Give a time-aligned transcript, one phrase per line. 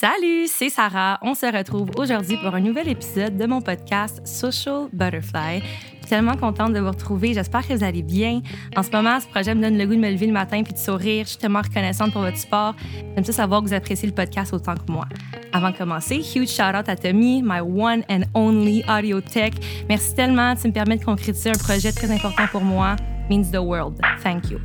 [0.00, 1.18] Salut, c'est Sarah.
[1.22, 5.58] On se retrouve aujourd'hui pour un nouvel épisode de mon podcast Social Butterfly.
[5.58, 7.34] Je suis tellement contente de vous retrouver.
[7.34, 8.40] J'espère que vous allez bien.
[8.76, 10.72] En ce moment, ce projet me donne le goût de me lever le matin puis
[10.72, 11.24] de sourire.
[11.24, 12.76] Je suis tellement reconnaissante pour votre support.
[13.16, 15.04] J'aime ça savoir que vous appréciez le podcast autant que moi.
[15.52, 19.54] Avant de commencer, huge shout out à Tommy, my one and only audio tech.
[19.88, 20.54] Merci tellement.
[20.54, 22.94] Tu me permets de concrétiser un projet très important pour moi.
[23.28, 24.00] Means the world.
[24.22, 24.60] Thank you.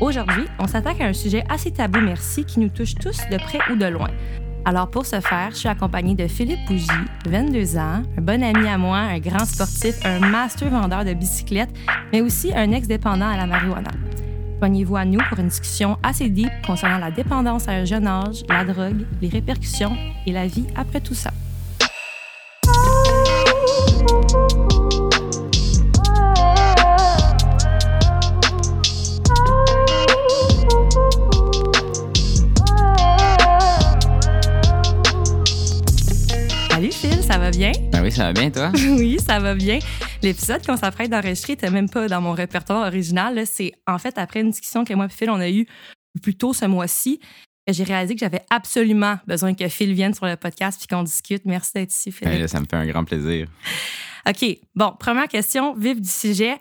[0.00, 3.60] Aujourd'hui, on s'attaque à un sujet assez tabou, merci, qui nous touche tous de près
[3.70, 4.08] ou de loin.
[4.68, 6.86] Alors pour ce faire, je suis accompagnée de Philippe Bougie,
[7.26, 11.72] 22 ans, un bon ami à moi, un grand sportif, un master vendeur de bicyclettes,
[12.12, 13.88] mais aussi un ex-dépendant à la marijuana.
[14.58, 18.42] Joignez-vous à nous pour une discussion assez deep concernant la dépendance à un jeune âge,
[18.50, 19.96] la drogue, les répercussions
[20.26, 21.30] et la vie après tout ça.
[38.08, 38.72] Oui, ça va bien, toi?
[38.74, 39.78] oui, ça va bien.
[40.22, 43.40] L'épisode qu'on s'apprête d'enregistrer n'était même pas dans mon répertoire original.
[43.46, 45.66] C'est en fait après une discussion que moi et Phil, on a eue
[46.22, 47.20] plus tôt ce mois-ci.
[47.66, 51.02] que J'ai réalisé que j'avais absolument besoin que Phil vienne sur le podcast puis qu'on
[51.02, 51.44] discute.
[51.44, 52.28] Merci d'être ici, Phil.
[52.28, 53.46] Ben ça me fait un grand plaisir.
[54.26, 54.58] OK.
[54.74, 56.56] Bon, première question, vif du sujet.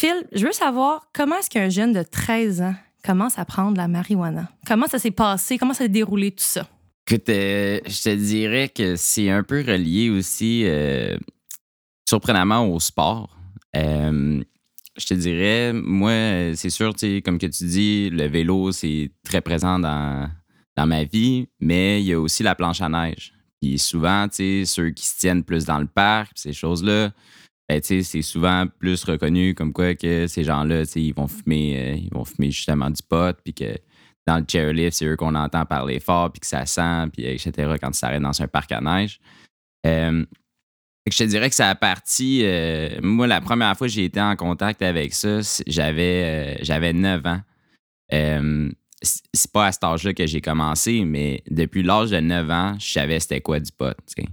[0.00, 3.88] Phil, je veux savoir comment est-ce qu'un jeune de 13 ans commence à prendre la
[3.88, 4.48] marijuana?
[4.66, 5.58] Comment ça s'est passé?
[5.58, 6.66] Comment ça s'est déroulé tout ça?
[7.10, 11.16] Écoute, euh, je te dirais que c'est un peu relié aussi, euh,
[12.06, 13.34] surprenamment, au sport.
[13.76, 14.42] Euh,
[14.94, 16.92] je te dirais, moi, c'est sûr,
[17.24, 20.28] comme que tu dis, le vélo, c'est très présent dans,
[20.76, 23.32] dans ma vie, mais il y a aussi la planche à neige.
[23.58, 27.12] Puis souvent, ceux qui se tiennent plus dans le parc, ces choses-là,
[27.70, 32.12] ben, c'est souvent plus reconnu comme quoi que ces gens-là, ils vont fumer, euh, ils
[32.12, 33.78] vont fumer justement du pot, puis que
[34.28, 37.76] dans le chairlift, c'est eux qu'on entend parler fort, puis que ça sent, puis etc.
[37.80, 39.20] quand ils s'arrêtent dans un parc à neige.
[39.86, 40.24] Euh,
[41.10, 42.42] je te dirais que ça a parti.
[42.44, 46.92] euh, moi, la première fois que j'ai été en contact avec ça, j'avais euh, j'avais
[46.92, 47.40] 9 ans.
[49.00, 52.92] C'est pas à cet âge-là que j'ai commencé, mais depuis l'âge de 9 ans, je
[52.92, 53.96] savais c'était quoi du pot.
[54.14, 54.24] tu.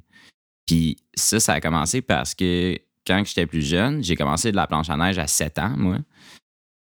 [0.66, 2.78] Puis ça, ça a commencé parce que
[3.08, 6.00] quand j'étais plus jeune, j'ai commencé de la planche à neige à 7 ans, moi.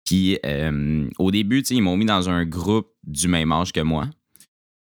[0.05, 0.39] Puis
[1.19, 4.09] au début, tu ils m'ont mis dans un groupe du même âge que moi.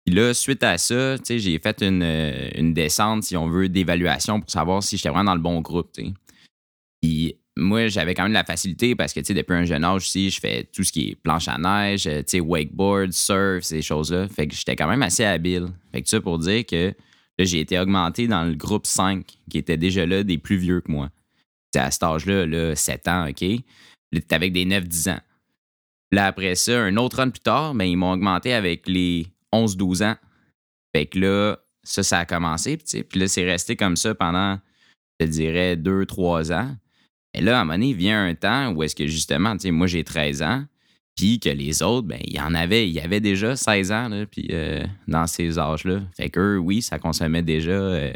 [0.06, 4.40] Puis là, suite à ça, j'ai fait une, euh, une descente, si on veut, d'évaluation
[4.40, 5.92] pour savoir si j'étais vraiment dans le bon groupe.
[7.02, 10.30] Puis moi, j'avais quand même de la facilité parce que, depuis un jeune âge aussi,
[10.30, 14.28] je fais tout ce qui est planche à neige, euh, wakeboard, surf, ces choses-là.
[14.28, 15.68] Fait que j'étais quand même assez habile.
[15.92, 16.94] Fait que ça pour dire que
[17.40, 20.92] j'ai été augmenté dans le groupe 5, qui était déjà là des plus vieux que
[20.92, 21.10] moi.
[21.74, 23.40] Sais, à cet âge-là, là, 7 ans, OK?
[23.40, 25.20] T'es avec des 9-10 ans.
[26.12, 30.04] Là, après ça, un autre an plus tard, ben, ils m'ont augmenté avec les 11-12
[30.04, 30.16] ans.
[30.96, 32.78] Fait que là, ça, ça a commencé.
[32.78, 34.60] Puis là, c'est resté comme ça pendant,
[35.20, 36.76] je te dirais, 2-3 ans.
[37.34, 40.04] Et là, à un moment donné, vient un temps où est-ce que justement, moi, j'ai
[40.04, 40.66] 13 ans,
[41.16, 44.10] puis que les autres, ben, il y en avait, il y avait déjà 16 ans,
[44.10, 46.02] là, puis euh, dans ces âges-là.
[46.16, 47.72] Fait qu'eux, oui, ça consommait déjà.
[47.72, 48.14] euh,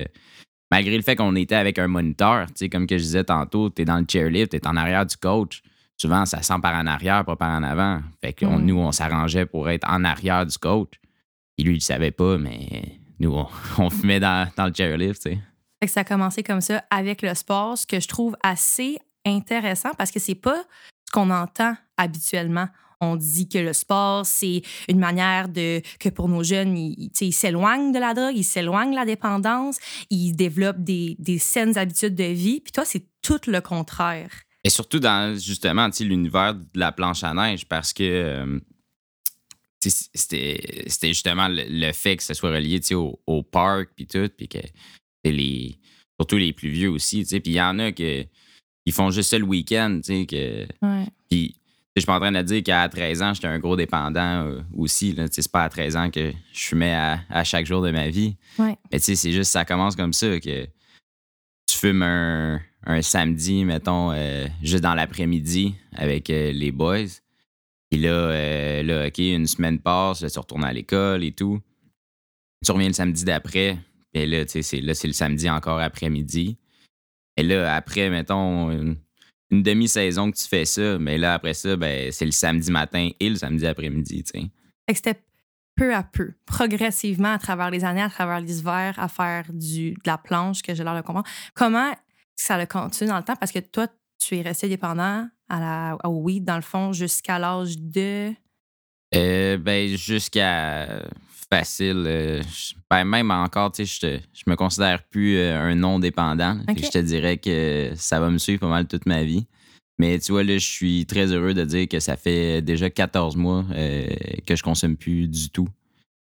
[0.71, 3.85] malgré le fait qu'on était avec un moniteur, comme que je disais tantôt, tu es
[3.85, 5.61] dans le chairlift, tu es en arrière du coach.
[6.01, 8.01] Souvent, ça sent par en arrière, pas par en avant.
[8.23, 8.65] Fait que on- Mm.
[8.65, 10.93] nous, on s'arrangeait pour être en arrière du coach.
[11.57, 15.21] Et lui, il le savait pas, mais nous, on, on fumait dans, dans le chairlift,
[15.21, 15.39] tu sais.
[15.81, 18.97] Fait que ça a commencé comme ça avec le sport, ce que je trouve assez
[19.25, 20.61] intéressant parce que c'est pas
[21.05, 22.67] ce qu'on entend habituellement.
[23.01, 27.93] On dit que le sport, c'est une manière de que pour nos jeunes, ils s'éloignent
[27.93, 29.77] de la drogue, ils s'éloignent de la dépendance,
[30.09, 32.59] ils développent des, des saines habitudes de vie.
[32.59, 34.29] Puis toi, c'est tout le contraire.
[34.63, 38.59] Et surtout dans justement tu sais, l'univers de la planche à neige parce que euh,
[39.79, 44.49] c'était justement le, le fait que ça soit relié au, au parc puis tout puis
[44.49, 44.59] que
[45.23, 45.79] c'est les
[46.19, 47.39] surtout les plus vieux aussi tu sais.
[47.39, 48.25] Puis il y en a que
[48.85, 50.67] ils font juste ça le week-end tu sais que
[51.29, 51.55] puis
[51.95, 54.61] je suis pas en train de dire qu'à 13 ans j'étais un gros dépendant euh,
[54.75, 57.91] aussi là c'est pas à 13 ans que je fumais à, à chaque jour de
[57.91, 58.35] ma vie.
[58.57, 58.75] Ouais.
[58.91, 63.65] mais tu sais c'est juste ça commence comme ça que tu fumes un, un samedi,
[63.65, 67.05] mettons, euh, juste dans l'après-midi avec euh, les boys.
[67.89, 71.61] Puis là, euh, là, OK, une semaine passe, là, tu retournes à l'école et tout.
[72.65, 73.77] Tu reviens le samedi d'après.
[74.15, 76.57] Et là, tu sais, là, c'est le samedi encore après-midi.
[77.37, 78.97] Et là, après, mettons, une,
[79.51, 83.29] demi-saison que tu fais ça, mais là, après ça, ben, c'est le samedi matin et
[83.29, 84.47] le samedi après-midi, tu sais.
[84.93, 85.21] C'était
[85.75, 89.91] peu à peu, progressivement, à travers les années, à travers les hivers, à faire du,
[89.91, 91.27] de la planche, que j'ai l'air de comprendre.
[91.53, 91.93] Comment
[92.41, 93.35] ça a continué dans le temps?
[93.35, 93.87] Parce que toi,
[94.17, 98.31] tu es resté dépendant à la, au weed, dans le fond, jusqu'à l'âge de?
[99.15, 101.03] Euh, ben, jusqu'à
[101.51, 102.03] facile.
[102.05, 102.41] euh,
[102.89, 106.57] ben, même encore, tu sais, je me considère plus euh, un non dépendant.
[106.67, 106.85] Fait que Ok.
[106.85, 109.47] Je te dirais que ça va me suivre pas mal toute ma vie.
[109.97, 113.35] Mais tu vois, là, je suis très heureux de dire que ça fait déjà 14
[113.35, 114.07] mois euh,
[114.45, 115.67] que je consomme plus du tout.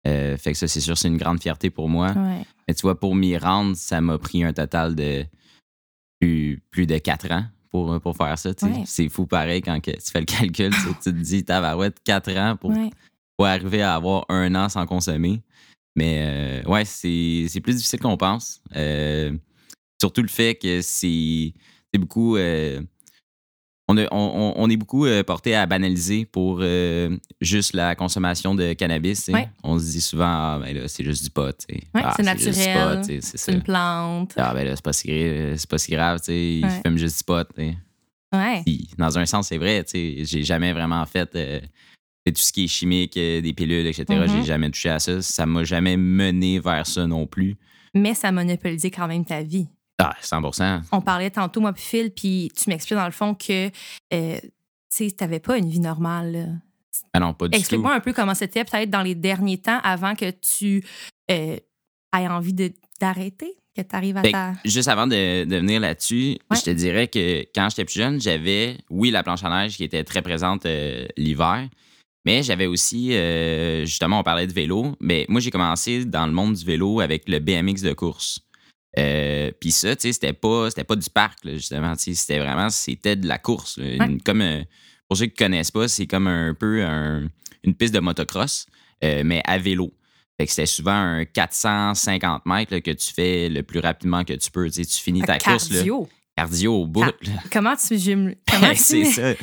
[0.07, 2.13] Euh, fait que ça, c'est sûr, c'est une grande fierté pour moi.
[2.13, 2.43] Ouais.
[2.67, 5.25] Mais tu vois, pour m'y rendre, ça m'a pris un total de
[6.21, 8.51] plus, plus de 4 ans pour, pour faire ça.
[8.63, 8.83] Ouais.
[8.87, 10.73] C'est fou pareil quand que tu fais le calcul.
[10.73, 12.91] tu te dis, tabarouette, 4 ans pour Ouais.
[13.37, 15.43] pour arriver à avoir un an sans consommer.
[15.97, 18.61] Mais euh, ouais, c'est plus difficile qu'on pense.
[18.77, 19.37] Euh,
[20.01, 21.53] surtout le fait que c'est
[21.93, 22.37] c'est beaucoup.
[22.37, 22.81] euh,
[23.89, 27.95] on, a- on- on- on est beaucoup euh, porté à banaliser pour euh, juste la
[27.95, 29.29] consommation de cannabis.
[29.29, 29.49] Ouais.
[29.63, 31.57] On se dit souvent, ah, ben là, c'est juste du pot.
[31.71, 33.03] Ouais, Ah, c'est naturel.
[33.23, 34.35] c'est une plante.
[34.37, 36.21] Ah, ben là, c'est pas si grave, c'est pas si grave.
[36.29, 36.81] Ils Ouais.
[36.85, 37.47] fument juste du pot.
[38.65, 39.85] Puis, dans un sens, c'est vrai.
[39.93, 41.61] J'ai jamais vraiment fait euh,
[42.27, 44.05] tout ce qui est chimique, euh, des pilules, etc.
[44.27, 45.23] J'ai jamais touché à ça.
[45.23, 47.57] Ça m'a jamais mené vers ça non plus.
[47.95, 49.67] Mais ça monopolisait quand même ta vie.
[50.01, 50.41] Ah, 100
[50.93, 53.71] On parlait tantôt, moi puis Phil, puis tu m'expliques dans le fond que
[54.15, 54.39] euh,
[54.95, 56.33] tu n'avais pas une vie normale.
[56.33, 56.45] là.
[57.13, 57.59] Ah non, pas du tout.
[57.59, 60.85] Explique-moi un peu comment c'était peut-être dans les derniers temps avant que tu
[61.31, 61.57] euh,
[62.17, 64.53] aies envie de- d'arrêter, que tu arrives à Fait ta...
[64.65, 66.57] Juste avant de, de venir là-dessus, Ouais.
[66.57, 69.85] je te dirais que quand j'étais plus jeune, j'avais, oui, la planche à neige qui
[69.85, 71.69] était très présente euh, l'hiver,
[72.25, 76.33] mais j'avais aussi, euh, justement, on parlait de vélo, mais moi, j'ai commencé dans le
[76.33, 78.41] monde du vélo avec le BMX de course.
[78.97, 81.95] Euh, Puis ça, tu sais, c'était pas, pas du parc, là, justement.
[81.97, 83.77] C'était vraiment, c'était de la course.
[83.77, 84.63] Une- comme, euh,
[85.09, 87.29] pour ceux qui connaissent pas, c'est comme un peu un-
[87.65, 88.67] une piste de motocross,
[89.05, 89.93] euh, mais à vélo.
[90.39, 94.33] Fait que c'était souvent un 450 mètres là, que tu fais le plus rapidement que
[94.35, 94.67] tu peux.
[94.71, 95.83] Tu, sais, tu finis ta course, là,
[96.39, 96.73] cardio.
[96.83, 97.05] au bout.
[97.53, 97.99] Comment tu...
[97.99, 99.35] jumes- Comment tu c'est ça.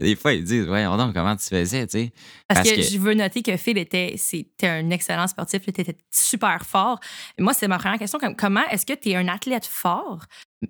[0.00, 2.12] Des fois, ils disent, ouais, donc, comment tu faisais, tu sais?
[2.48, 5.70] Parce, Parce que, que- je veux noter que Phil était, c'était un excellent sportif, tu
[5.70, 6.98] étais super fort.
[7.38, 8.18] Moi, c'est ma première question.
[8.18, 10.24] comme- Comment est-ce que tu es un athlète fort,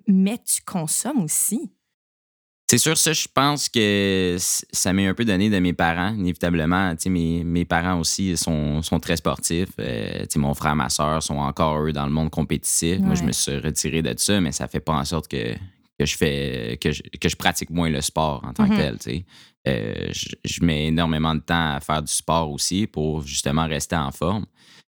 [0.07, 1.71] mais tu consommes aussi?
[2.67, 6.95] C'est sûr, ça, je pense que ça m'est un peu donné de mes parents, inévitablement.
[6.95, 9.69] Tu sais, mes, mes parents aussi sont, sont très sportifs.
[9.79, 12.99] Euh, tu sais, mon frère, ma soeur sont encore, eux, dans le monde compétitif.
[13.01, 15.53] Moi, je me suis retiré de ça, mais ça fait pas en sorte que,
[15.99, 18.69] que je fais que je, que je pratique moins le sport en tant Mhm.
[18.69, 18.97] que tel.
[18.97, 19.25] tu sais.
[19.67, 23.95] Euh, je, je mets énormément de temps à faire du sport aussi pour justement rester
[23.95, 24.45] en forme.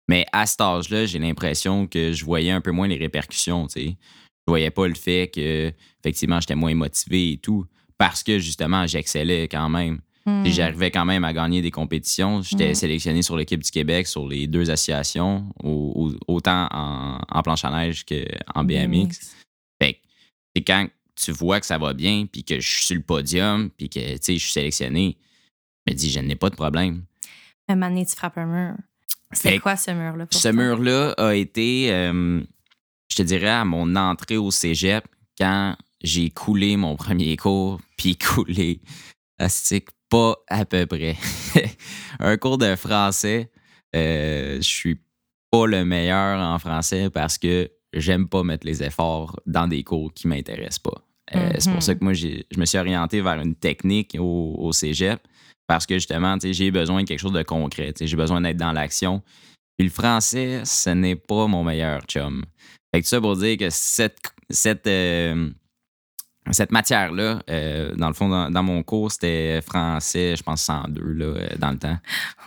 [0.08, 3.66] Mais à cet âge-là, j'ai l'impression que je voyais un peu moins les répercussions.
[3.66, 3.88] tu sais.
[4.46, 5.72] Je voyais pas le fait que
[6.02, 7.64] effectivement j'étais moins motivé et tout
[7.98, 10.00] parce que justement j'excellais quand même.
[10.26, 10.44] Hmm.
[10.46, 12.42] J'arrivais quand même à gagner des compétitions.
[12.42, 12.74] J'étais Mm.
[12.74, 15.92] sélectionné sur l'équipe du Québec sur les deux associations, au-
[16.28, 19.34] au- autant en, en planche à neige qu'en BMX.
[19.80, 19.98] Fait que
[20.58, 23.70] c'est quand tu vois que ça va bien, puis que je suis sur le podium,
[23.70, 25.16] puis que tu sais, je suis sélectionné,
[25.86, 27.04] je me dis, je n'ai pas de problème.
[27.68, 28.74] Un moment donné, tu frappes un mur.
[29.32, 30.26] C'est quoi ce mur-là?
[30.26, 32.40] pour Ce mur-là a été, euh,
[33.10, 35.04] je te dirais, à mon entrée au cégep,
[35.36, 38.80] quand j'ai coulé mon premier cours, puis coulé,
[39.38, 41.16] astique, pas à peu près.
[42.20, 43.50] un cours de français,
[43.94, 45.00] euh, je suis
[45.50, 50.12] pas le meilleur en français parce que j'aime pas mettre les efforts dans des cours
[50.12, 51.02] qui m'intéressent pas.
[51.34, 51.74] Euh, C'est Mhm.
[51.74, 55.20] pour ça que moi, j'ai- je me suis orienté vers une technique au, au cégep
[55.66, 57.92] parce que justement, tu sais, j'ai besoin de quelque chose de concret.
[57.92, 59.22] tu sais, J'ai besoin d'être dans l'action.
[59.76, 62.44] Puis le français, ce n'est pas mon meilleur chum.
[62.94, 64.18] Fait que ça pour dire que cette,
[64.50, 65.50] cette, euh,
[66.52, 71.02] cette matière-là, euh, dans le fond, dans, dans mon cours, c'était français, je pense 102
[71.12, 71.98] là, euh, dans le temps.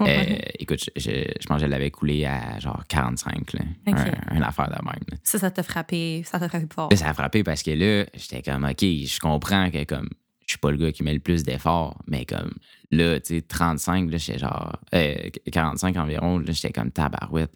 [0.02, 0.24] Euh,
[0.60, 3.60] écoute, je, je, je pense que je l'avais coulé à genre 45, là.
[3.88, 3.96] Ok.
[3.98, 5.04] Un- une affaire de même.
[5.12, 5.18] là.
[5.24, 6.90] Ça, ça t'a frappé, ça t'a frappé fort.
[6.92, 10.10] Là, ça a frappé parce que là, j'étais comme, OK, je comprends que comme,
[10.46, 12.52] je suis pas le gars qui met le plus d'efforts, mais comme,
[12.92, 15.16] là, tu sais, 35, là, j'étais genre, euh,
[15.52, 17.52] 45 environ, là, j'étais comme tabarouette.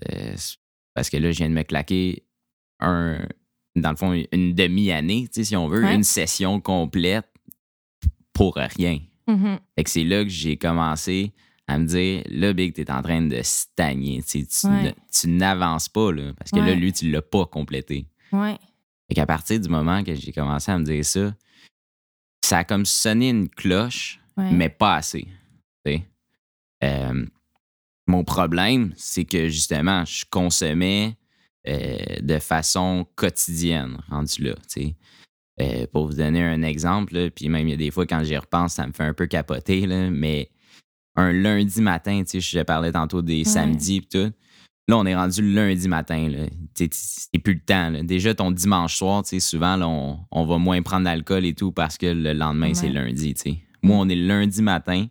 [0.94, 2.24] parce que là, je viens de me claquer
[2.80, 3.20] un,
[3.76, 5.96] dans le fond, une demi-année, si on veut, Ouais.
[5.96, 7.26] une session complète
[8.34, 9.00] pour rien.
[9.76, 11.34] Fait que c'est là que j'ai commencé
[11.68, 14.22] à me dire, là, Big, t'es en train de stagner.
[14.22, 14.84] Tu, tu Ouais.
[14.84, 18.06] ne- tu n'avances pas, là, parce que là, lui, tu l'as pas complété.
[18.32, 18.58] Ouais.
[19.08, 21.34] Fait qu'à partir du moment que j'ai commencé à me dire ça,
[22.44, 25.28] ça a comme sonné une cloche, mais pas assez.
[26.84, 27.26] Euh,
[28.08, 31.16] mon problème, c'est que justement, je consommais
[31.68, 34.56] euh, de façon quotidienne, rendu là.
[35.62, 38.24] Euh, pour vous donner un exemple, là, puis même il y a des fois quand
[38.24, 40.50] j'y repense, ça me fait un peu capoter, là, mais
[41.16, 44.34] un lundi matin, tu sais, je parlais tantôt des samedis et tout.
[44.88, 46.30] Là, on est rendu le lundi matin.
[46.76, 47.90] C'est plus le temps.
[47.90, 48.04] là.
[48.04, 51.56] Déjà, ton dimanche soir, tu sais, souvent, là, on, on va moins prendre d'alcool et
[51.56, 53.34] tout parce que le lendemain, c'est lundi.
[53.34, 53.58] tu sais.
[53.82, 55.08] Moi, on est le lundi matin.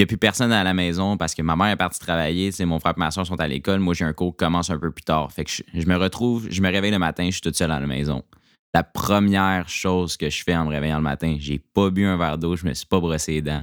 [0.00, 2.50] Il n'y a plus personne à la maison parce que ma mère est partie travailler,
[2.60, 3.80] mon frère et ma soeur sont à l'école.
[3.80, 5.30] Moi, j'ai un cours qui commence un peu plus tard.
[5.30, 7.78] Fait que je, me retrouve, je me réveille le matin, je suis toute seule à
[7.78, 8.24] la maison.
[8.72, 12.16] La première chose que je fais en me réveillant le matin, j'ai pas bu un
[12.16, 13.62] verre d'eau, je me suis pas brossé les dents.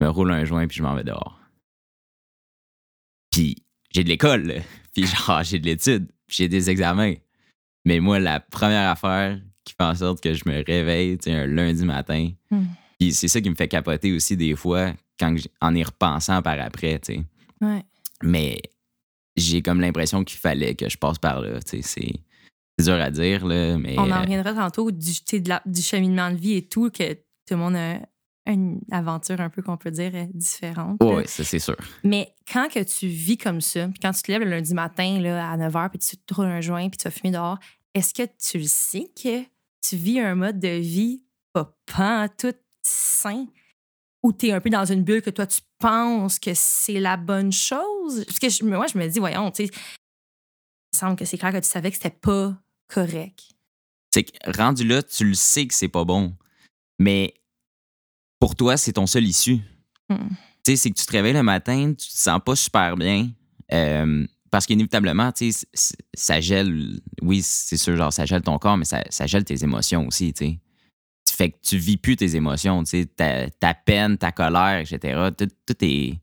[0.00, 1.38] Je me roule un joint puis je m'en vais dehors.
[3.30, 3.56] Puis
[3.90, 4.62] j'ai de l'école,
[4.94, 7.16] puis genre j'ai de l'étude, puis j'ai des examens.
[7.84, 11.84] Mais moi, la première affaire qui fait en sorte que je me réveille un lundi
[11.84, 12.64] matin, hmm.
[12.98, 16.60] puis c'est ça qui me fait capoter aussi des fois quand en y repensant par
[16.60, 17.84] après, tu sais.
[18.22, 18.60] Mais
[19.36, 22.22] j'ai comme l'impression qu'il fallait que je passe par là, tu sais.
[22.78, 23.98] C'est dur à dire, là, mais...
[23.98, 25.12] On en euh, reviendra tantôt du,
[25.66, 28.00] du cheminement de vie et tout, que tout le monde a
[28.46, 30.98] une aventure un peu qu'on peut dire différente.
[31.02, 31.76] Oui, ça c'est sûr.
[32.04, 35.20] Mais quand que tu vis comme ça, puis quand tu te lèves le lundi matin
[35.20, 37.58] là, à 9h, puis tu te trouves un joint, puis tu vas fumer dehors,
[37.94, 39.42] est-ce que tu le sais que
[39.82, 43.46] tu vis un mode de vie pas, pas tout sain?
[44.26, 47.16] Ou tu es un peu dans une bulle que toi, tu penses que c'est la
[47.16, 48.24] bonne chose?
[48.26, 49.72] Parce que moi, je me dis, voyons, tu sais,
[50.92, 53.44] il semble que c'est clair que tu savais que c'était pas correct.
[54.12, 56.34] C'est que rendu là, tu le sais que c'est pas bon.
[56.98, 57.34] Mais
[58.40, 59.60] pour toi, c'est ton seul issue.
[60.08, 60.30] Hmm.
[60.64, 63.30] Tu sais, c'est que tu te réveilles le matin, tu te sens pas super bien.
[63.72, 65.68] Euh, parce qu'inévitablement, tu sais,
[66.14, 67.00] ça gèle.
[67.22, 70.46] Oui, c'est sûr, genre, ça gèle ton corps, mais ça, gèle tes émotions aussi, tu
[70.46, 70.58] sais.
[71.36, 75.28] Fait que tu vis plus tes émotions, tu sais, ta, peine, ta colère, etc.
[75.36, 76.18] Tout, est.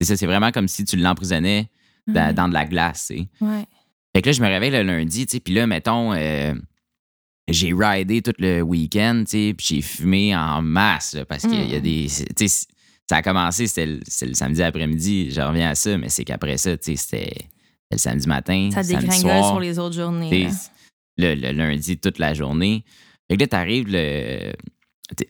[0.00, 1.68] C'est ça, c'est vraiment comme si tu l'emprisonnais
[2.06, 3.28] dans, de la glace, tu sais.
[3.40, 3.66] Ouais.
[4.14, 6.54] Fait que là, je me réveille le lundi, tu sais, puis là, mettons, euh,
[7.48, 11.74] j'ai ridé tout le week-end, tu sais, puis j'ai fumé en masse, parce qu'il y
[11.74, 11.82] a hmm.
[11.82, 12.06] des.
[12.36, 12.66] Tu sais,
[13.08, 16.76] ça a commencé, c'était le, samedi après-midi, je reviens à ça, mais c'est qu'après ça,
[16.76, 17.36] tu sais, c'était
[17.90, 18.70] le samedi matin.
[18.72, 20.48] Ça dégringole sur les autres journées.
[21.16, 22.84] Le, lundi, toute la journée.
[23.28, 24.52] Fait que là, t'arrives le,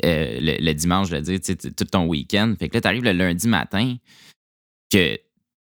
[0.04, 2.54] euh, le, dimanche, je veux dire, tout ton week-end.
[2.58, 3.96] Fait que là, t'arrives le lundi matin
[4.90, 5.18] que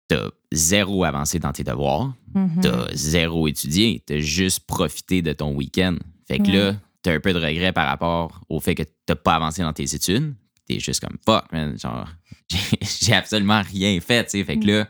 [0.09, 2.61] t'as zéro avancé dans tes devoirs, mm-hmm.
[2.62, 5.97] t'as zéro étudié, t'as juste profité de ton week-end.
[6.28, 9.35] Fait que là, t'as un peu de regret par rapport au fait que t'as pas
[9.37, 10.35] avancé dans tes études.
[10.66, 11.78] T'es juste comme fuck, man.
[11.78, 12.09] Genre,
[13.00, 14.45] j'ai absolument rien fait, tu sais.
[14.45, 14.88] Fait que là,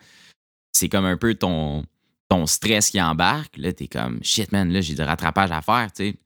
[0.73, 1.85] c'est comme un peu ton,
[2.29, 3.57] ton stress qui embarque.
[3.59, 6.17] Là, t'es comme shit, man, là, j'ai du rattrapage à faire, tu sais.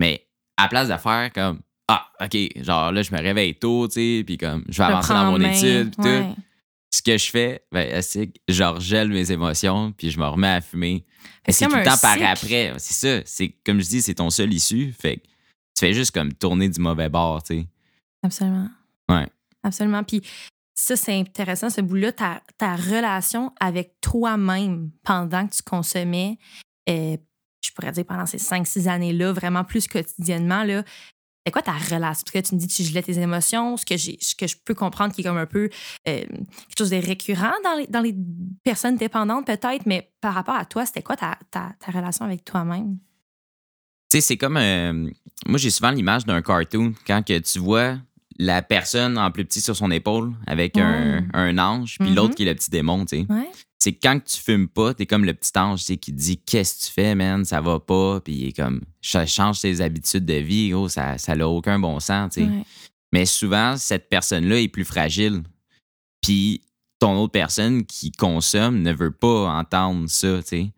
[0.00, 0.27] Mais
[0.58, 4.24] à place de faire comme ah, OK, genre là, je me réveille tôt, tu sais,
[4.24, 6.42] puis comme je vais avancer dans mon étude, puis tout.
[6.90, 10.48] Ce que je fais, ben, c'est que je regèle mes émotions, puis je me remets
[10.48, 11.04] à fumer?
[11.46, 12.72] C'est tout le temps par après.
[12.78, 13.22] C'est ça.
[13.26, 14.92] C'est comme je dis, c'est ton seul issue.
[14.98, 17.66] Fait que tu fais juste comme tourner du mauvais bord, tu sais.
[18.22, 18.68] Absolument.
[19.08, 19.26] Ouais.
[19.62, 20.02] Absolument.
[20.02, 20.22] Puis
[20.74, 26.38] ça, c'est intéressant, ce bout-là, ta, ta, relation avec toi-même pendant que tu consommais,
[26.88, 27.16] euh,
[27.60, 30.82] je pourrais dire pendant ces cinq, six années-là, vraiment plus quotidiennement, là,
[31.48, 32.22] c'est quoi ta relation?
[32.24, 34.56] Parce que tu me dis que tu gelais tes émotions, ce que, ce que je
[34.62, 35.70] peux comprendre qui est comme un peu
[36.06, 38.14] euh, quelque chose de récurrent dans les, dans les
[38.64, 42.98] personnes dépendantes, peut-être, mais par rapport à toi, c'était quoi ta, ta, relation avec toi-même?
[44.10, 44.56] Tu sais, c'est comme.
[44.56, 45.10] Euh,
[45.46, 47.96] moi, j'ai souvent l'image d'un cartoon quand que tu vois
[48.38, 52.34] la personne en plus petit sur son épaule avec un, un, ange, puis l'autre mm-hmm.
[52.36, 53.26] qui est le petit démon, tu sais.
[53.28, 56.86] Ouais c'est quand tu fumes pas, t'es comme le petit ange qui dit Qu'est-ce que
[56.88, 60.34] tu fais, man, ça va pas, puis il est comme ça change tes habitudes de
[60.34, 62.50] vie, gros, ça n'a aucun bon sens, tu sais.
[63.12, 65.42] Mais souvent, cette personne-là est plus fragile.
[66.20, 66.60] Puis
[66.98, 70.72] ton autre personne qui consomme ne veut pas entendre ça, tu sais.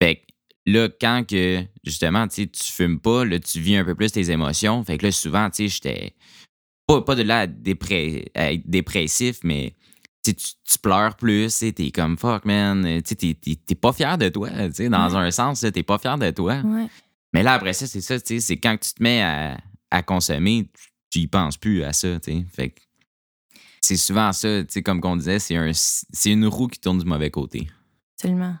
[0.00, 0.22] Fait que
[0.66, 4.30] là, quand que, justement, tu tu fumes pas, là, tu vis un peu plus tes
[4.30, 4.82] émotions.
[4.84, 6.14] Fait que là, souvent, tu sais, j'étais
[6.88, 7.46] pas, pas de là
[8.34, 9.74] à être dépressif, mais
[10.24, 10.34] tu,
[10.82, 13.02] pleures plus, t'es comme fuck, man.
[13.02, 16.62] Tu t'es pas fier de toi, dans un sens, t'es pas fier de toi.
[17.32, 19.22] Mais là, après ça, c'est ça, c'est quand tu te mets
[19.90, 20.70] à, consommer,
[21.10, 22.18] tu y penses plus à ça,
[22.52, 22.74] Fait
[23.80, 25.70] c'est souvent ça, comme on disait, c'est un,
[26.26, 27.68] une roue qui tourne du mauvais côté.
[28.16, 28.56] Absolument.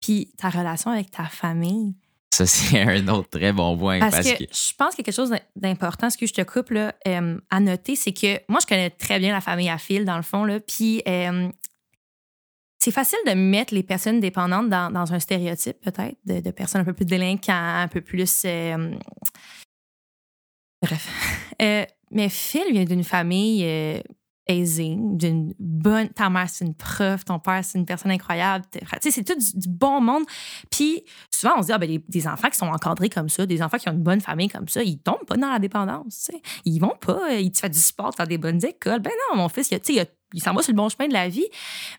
[0.00, 1.96] Puis ta relation avec ta famille,
[2.30, 4.00] ça, c'est un autre très bon point.
[4.00, 6.70] Parce, que, je pense qu'il y a quelque chose d'important, ce que je te coupe
[6.70, 10.04] là, euh, à noter, c'est que moi, je connais très bien la famille à fil,
[10.04, 10.44] dans le fond.
[10.44, 11.48] Là, puis euh,
[12.78, 16.94] c'est facile de mettre les personnes dépendantes dans, un stéréotype, peut-être, de, personnes un peu
[16.94, 18.42] plus délinquantes, un peu plus.
[18.44, 18.94] Euh,
[20.82, 21.08] bref.
[22.10, 23.64] mais Phil vient d'une famille
[24.48, 26.08] d'une bonne.
[26.08, 28.64] Ta mère, c'est une prof, ton père, c'est une personne incroyable.
[28.72, 30.24] Tu sais, c'est tout du, bon monde.
[30.70, 33.62] Puis souvent, on se dit, ah, ben, des enfants qui sont encadrés comme ça, des
[33.62, 36.24] enfants qui ont une bonne famille comme ça, ils tombent pas dans la dépendance.
[36.26, 36.42] Tu sais.
[36.64, 39.00] Ils vont pas, ils te font du sport, faire des bonnes écoles.
[39.00, 41.28] Ben non, mon fils, il, il, il s'en va sur le bon chemin de la
[41.28, 41.48] vie.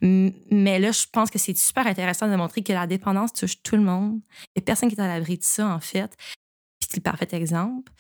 [0.02, 3.76] Mais là, je pense que c'est super intéressant de montrer que la dépendance touche tout
[3.76, 4.22] le monde.
[4.56, 6.16] Il n'y a personne qui est à l'abri de ça, en fait.
[6.80, 7.92] Puis c'est le parfait exemple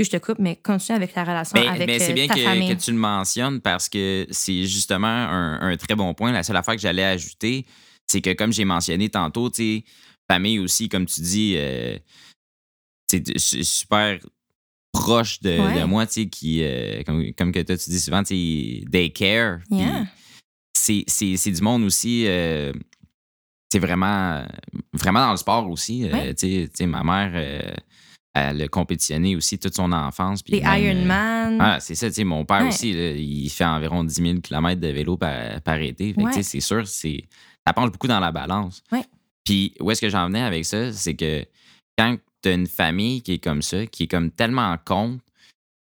[0.00, 2.26] excuse, je te coupe, mais continue avec la relation Mais, avec mais c'est euh, bien
[2.26, 2.68] ta que, famille.
[2.76, 6.32] que tu le mentionnes parce que c'est justement un, un très bon point.
[6.32, 7.64] La seule affaire que j'allais ajouter,
[8.06, 9.84] c'est que comme j'ai mentionné tantôt, tu sais,
[10.30, 11.96] famille aussi, comme tu dis, euh,
[13.36, 14.18] su- super
[14.92, 15.80] proche de, Ouais.
[15.80, 18.84] de moi, tu sais, qui, euh, comme, comme que toi, tu dis souvent, tu sais,
[18.90, 19.60] they care.
[19.70, 20.06] Yeah.
[20.76, 22.24] c'est- c'est c'est du monde aussi.
[22.26, 22.72] euh,
[23.72, 24.44] c'est vraiment,
[24.92, 26.04] vraiment dans le sport aussi.
[26.04, 26.34] euh, Ouais.
[26.34, 27.32] tu sais- tu sais, ma mère,
[28.34, 30.42] elle a compétitionné aussi toute son enfance.
[30.42, 31.58] puis Les euh, Ironman.
[31.60, 32.68] ah, c'est ça, tu sais, mon père Ouais.
[32.68, 36.08] aussi, là, il fait environ 10 000 km de vélo par, par été.
[36.12, 36.30] Fait que, Ouais.
[36.32, 37.24] tu sais, c'est sûr, c'est,
[37.66, 38.82] ça penche beaucoup dans la balance.
[38.92, 39.04] Ouais.
[39.44, 40.92] Puis où est-ce que j'en venais avec ça?
[40.92, 41.44] C'est que
[41.96, 45.20] quand tu as une famille qui est comme ça, qui est comme tellement en compte,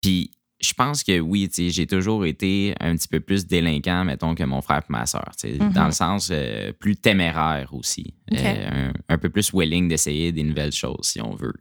[0.01, 0.31] puis
[0.61, 4.35] je pense que oui, tu sais, j'ai toujours été un petit peu plus délinquant, mettons,
[4.35, 5.31] que mon frère et ma soeur.
[5.45, 5.73] Mhm.
[5.73, 8.15] Dans le sens euh, plus téméraire aussi.
[8.33, 11.55] Euh, un, un peu plus willing d'essayer des nouvelles choses, si on veut.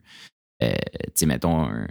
[0.62, 0.72] Euh,
[1.06, 1.86] tu sais, mettons, un-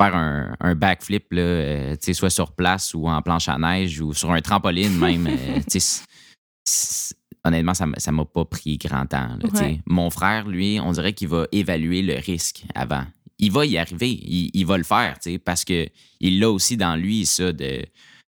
[0.00, 3.58] faire un, un backflip, là, euh, tu sais, soit sur place ou en planche à
[3.58, 5.26] neige ou sur un trampoline même.
[5.28, 7.14] euh, tu sais,
[7.44, 9.36] honnêtement, ça ne m'a pas pris grand temps.
[9.40, 9.60] là.
[9.60, 9.80] Ouais.
[9.86, 13.04] Mon frère, lui, on dirait qu'il va évaluer le risque avant.
[13.38, 15.88] Il va y arriver, il, il va le faire, parce que
[16.20, 17.84] il l'a aussi dans lui, ça, de,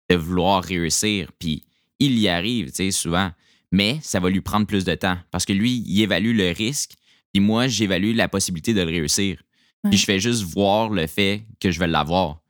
[0.10, 1.32] de vouloir réussir.
[1.40, 1.64] Puis
[2.00, 3.32] il y arrive, souvent.
[3.72, 6.94] Mais ça va lui prendre plus de temps parce que lui, il évalue le risque,
[7.34, 9.42] puis moi, j'évalue la possibilité de le réussir.
[9.88, 12.42] Puis je fais juste voir le fait que je vais l'avoir.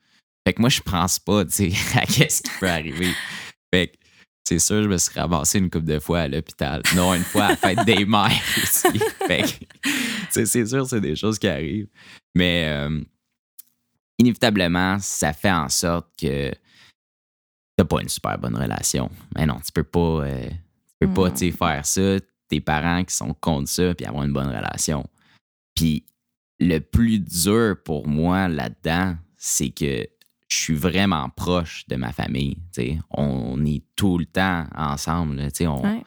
[0.47, 3.11] Fait que moi, je pense pas, tu sais, à qu'est-ce qui peut arriver.
[3.73, 3.97] Fait que
[4.47, 6.81] c'est sûr, je me suis ramassé une couple de fois à l'hôpital.
[6.95, 8.99] Non, une fois à la fête des mères aussi.
[9.27, 11.89] Fait que, c'est sûr, c'est des choses qui arrivent.
[12.33, 12.99] Mais euh,
[14.17, 16.51] inévitablement, ça fait en sorte que
[17.77, 19.11] t'as pas une super bonne relation.
[19.35, 22.17] Mais non, tu peux pas, euh, tu peux pas, tu sais, faire ça.
[22.49, 25.05] Tes parents qui sont contre ça, puis avoir une bonne relation.
[25.75, 26.03] Puis
[26.59, 30.05] le plus dur pour moi là-dedans, c'est que
[30.49, 32.55] je suis vraiment proche de ma famille.
[32.73, 32.99] tu sais.
[33.11, 35.35] On est tout le temps ensemble.
[35.35, 36.01] là, tu sais, On, Ouais.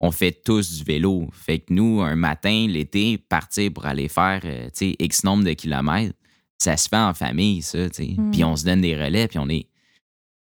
[0.00, 1.28] on fait tous du vélo.
[1.32, 5.44] Fait que nous, un matin, l'été, partir pour aller faire euh, tu sais, X nombre
[5.44, 6.14] de kilomètres,
[6.58, 7.90] ça se fait en famille, ça.
[7.90, 8.14] tu sais.
[8.16, 8.30] Mm.
[8.30, 9.67] Puis on se donne des relais, puis on est.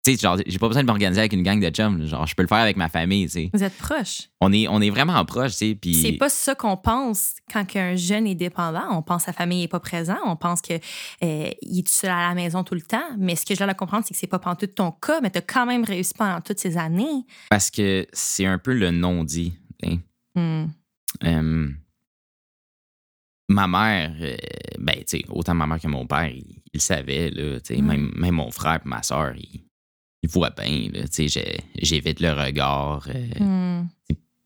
[0.07, 2.07] Tu sais, genre, j'ai pas besoin de m'organiser avec une gang de chums.
[2.07, 3.51] Genre, je peux le faire avec ma famille, tu sais.
[3.53, 4.29] Vous êtes proches.
[4.41, 5.75] On est, on est vraiment proches, tu sais.
[5.75, 5.95] Puis.
[5.95, 8.85] C'est pas ça qu'on pense quand un jeune est dépendant.
[8.93, 10.19] On pense que sa famille n'est pas présente.
[10.25, 10.81] On pense qu'il
[11.21, 13.09] est tout seul à la maison tout le temps.
[13.19, 15.39] Mais ce que je dois comprendre, c'est que c'est pas tout ton cas, mais tu
[15.39, 17.25] as quand même réussi pendant toutes ces années.
[17.51, 19.55] Parce que c'est un peu le non-dit.
[20.37, 20.67] Hmm.
[21.25, 21.69] Euh,
[23.49, 24.37] ma mère, euh,
[24.79, 27.75] ben, tu sais, autant ma mère que mon père, ils ils le savaient, là, tu
[27.75, 29.66] sais, même, même mon frère et ma soeur, ils,
[30.27, 33.89] ils voient bien, là, tu sais, j'ai- j'évite le regard, euh, Hmm.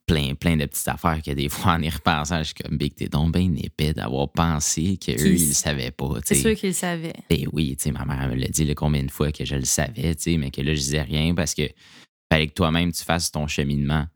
[0.06, 2.94] plein, plein de petites affaires que des fois, en y repensant, je suis comme, Big,
[2.94, 6.70] t'es donc bien épais d'avoir pensé qu'eux, Qu'ils- ils le savaient pas, C'est sûr qu'il
[6.70, 7.12] le savait.
[7.28, 9.54] Ben oui, tu sais, ma mère me l'a dit là, combien de fois que je
[9.54, 11.62] le savais, tu sais, mais que là, je disais rien parce que
[12.32, 14.06] fallait que toi-même tu fasses ton cheminement.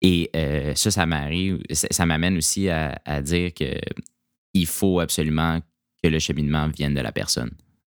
[0.00, 3.78] Et euh, ça, ça m'arrive, ça m'amène aussi à, à dire que
[4.54, 5.60] il faut absolument
[6.02, 7.50] que le cheminement vienne de la personne.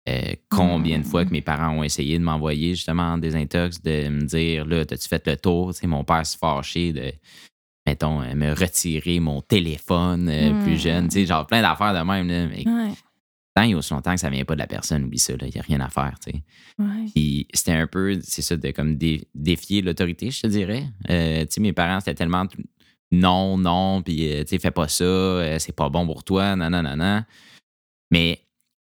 [0.08, 4.08] Euh, combien de fois que mes parents ont essayé de m'envoyer justement en désintox, de
[4.10, 5.74] me dire là, t'as-tu fait le tour?
[5.74, 7.12] Tu sais, mon père se fâché de,
[7.88, 10.60] mettons, euh, me retirer mon téléphone euh, Mm.
[10.64, 12.28] plus jeune, tu sais, genre plein d'affaires de même.
[12.28, 12.94] Là, mais Ouais.
[13.56, 15.58] tant et aussi longtemps que ça vient pas de la personne, oublie ça, il n'y
[15.60, 16.16] a rien à faire.
[16.24, 16.44] tu sais.
[16.78, 17.06] Ouais.
[17.16, 20.86] Puis c'était un peu, c'est ça, de comme dé- défier l'autorité, je te dirais.
[21.10, 22.46] Euh, tu sais, mes parents, c'était tellement
[23.12, 26.84] non, non, puis tu sais, fais pas ça, c'est pas bon pour toi, non, non,
[26.84, 27.24] non, non.
[28.12, 28.40] Mais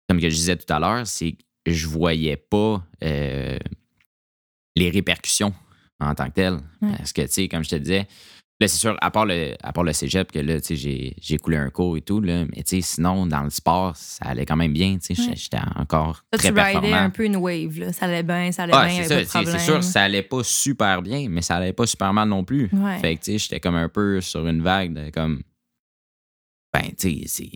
[0.08, 1.34] comme que je disais tout à l'heure, c'est
[1.66, 3.58] que je voyais pas euh,
[4.76, 5.54] les répercussions
[6.00, 6.60] en tant que telles.
[6.82, 6.96] Ouais.
[6.98, 8.08] Parce que, tu sais, comme je te disais,
[8.60, 11.16] là, c'est sûr, à part le, à part le cégep, que là, tu sais, j'ai,
[11.20, 14.26] j'ai coulé un cours et tout, là, mais tu sais, sinon, dans le sport, ça
[14.26, 15.36] allait quand même bien, tu sais, Ouais.
[15.36, 16.94] j'étais encore Toi, très tu performant.
[16.96, 17.80] un peu une wave.
[17.80, 17.92] Là.
[17.94, 21.02] Ça allait bien, ça allait Ah, bien, c'est ça, c'est, sûr, ça allait pas super
[21.02, 22.70] bien, mais ça allait pas super mal non plus.
[22.72, 22.98] Ouais.
[23.00, 25.42] Fait que, tu sais, j'étais comme un peu sur une vague de comme.
[26.74, 27.52] Ben, tu sais, c'est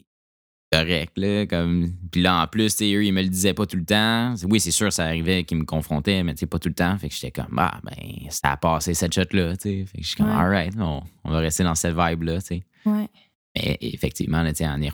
[0.71, 1.45] correct, là.
[1.45, 1.91] Comme...
[2.11, 4.33] Puis là, en plus, eux, ils me le disaient pas tout le temps.
[4.49, 6.97] Oui, c'est sûr, ça arrivait qu'ils me confrontaient, mais pas tout le temps.
[6.97, 9.85] Fait que j'étais comme, ah, ben, ça a passé cette shot-là, tu sais.
[9.85, 10.35] Fait que je suis comme, Ouais.
[10.35, 12.63] alright, on, on va rester dans cette vibe-là, tu sais.
[12.85, 13.07] Ouais.
[13.55, 14.89] Mais effectivement, là, en, y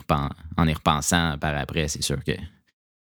[0.56, 2.32] en y repensant par après, c'est sûr que.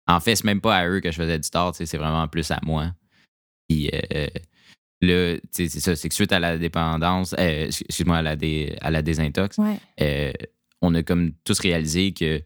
[0.09, 2.49] En fait, c'est même pas à eux que je faisais du tort, c'est vraiment plus
[2.53, 2.93] à moi.
[3.69, 4.27] Puis euh,
[5.01, 8.37] là, tu sais, c'est ça, c'est que suite à la dépendance, euh, excuse-moi, à la,
[8.37, 9.79] dé- à la désintox, Ouais.
[10.03, 10.33] euh,
[10.83, 12.41] on a comme tous réalisé que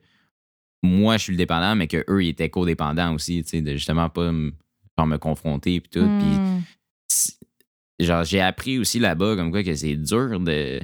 [0.82, 3.72] moi, je suis le dépendant, mais que eux ils étaient codépendants aussi, tu sais, de
[3.72, 4.52] justement pas m-
[4.98, 6.10] genre me confronter et tout.
[6.18, 8.04] Puis Hmm.
[8.04, 10.80] genre j'ai appris aussi là-bas comme quoi que c'est dur de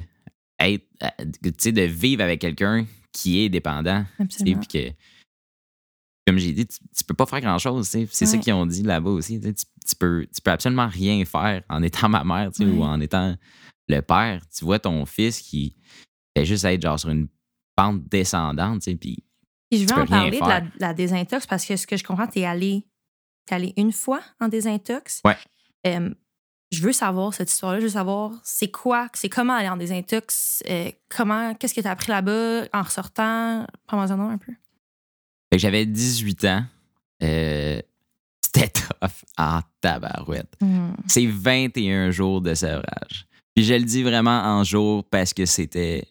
[0.59, 4.59] être euh, tu sais de vivre avec quelqu'un qui est dépendant Absolument.
[4.59, 4.93] puis que
[6.27, 7.85] comme j'ai dit, tu, tu peux pas faire grand-chose.
[7.89, 8.07] tu sais.
[8.11, 8.43] C'est ça Ouais.
[8.43, 9.39] qu'ils ont dit là-bas aussi.
[9.39, 9.53] tu.
[9.53, 12.99] Tu, peux, tu peux absolument rien faire en étant ma mère tu sais, ou en
[12.99, 13.37] étant
[13.87, 14.41] le père.
[14.53, 15.73] Tu vois ton fils qui
[16.35, 17.29] fait juste être genre sur une
[17.77, 18.81] pente descendante.
[18.81, 19.23] tu sais, Puis
[19.69, 22.39] Puis je veux en parler de la, désintox parce que ce que je comprends, tu
[22.39, 22.85] es allé,
[23.45, 25.21] t'es allé une fois en désintox.
[25.25, 25.35] Ouais.
[25.85, 26.09] Euh,
[26.71, 27.79] je veux savoir cette histoire-là.
[27.79, 31.87] Je veux savoir c'est quoi, c'est comment aller en désintox, euh, comment, qu'est-ce que tu
[31.87, 33.65] as appris là-bas en ressortant?
[33.87, 34.53] Prends-moi un nom un peu.
[35.55, 36.63] J'avais 18 ans.
[37.23, 37.81] Euh,
[38.41, 40.53] C'était tough en tabarouette.
[40.61, 40.91] Hmm.
[41.07, 43.27] C'est 21 jours de sevrage.
[43.55, 46.05] Puis je le dis vraiment en jours parce que c'était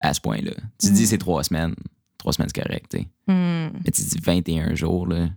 [0.00, 0.52] à ce point-là.
[0.80, 0.92] Tu Mm.
[0.94, 1.74] dis c'est trois semaines.
[2.22, 2.96] Trois semaines, c'est correct.
[3.26, 3.70] Hmm.
[3.84, 5.28] Mais tu dis 21 jours, là.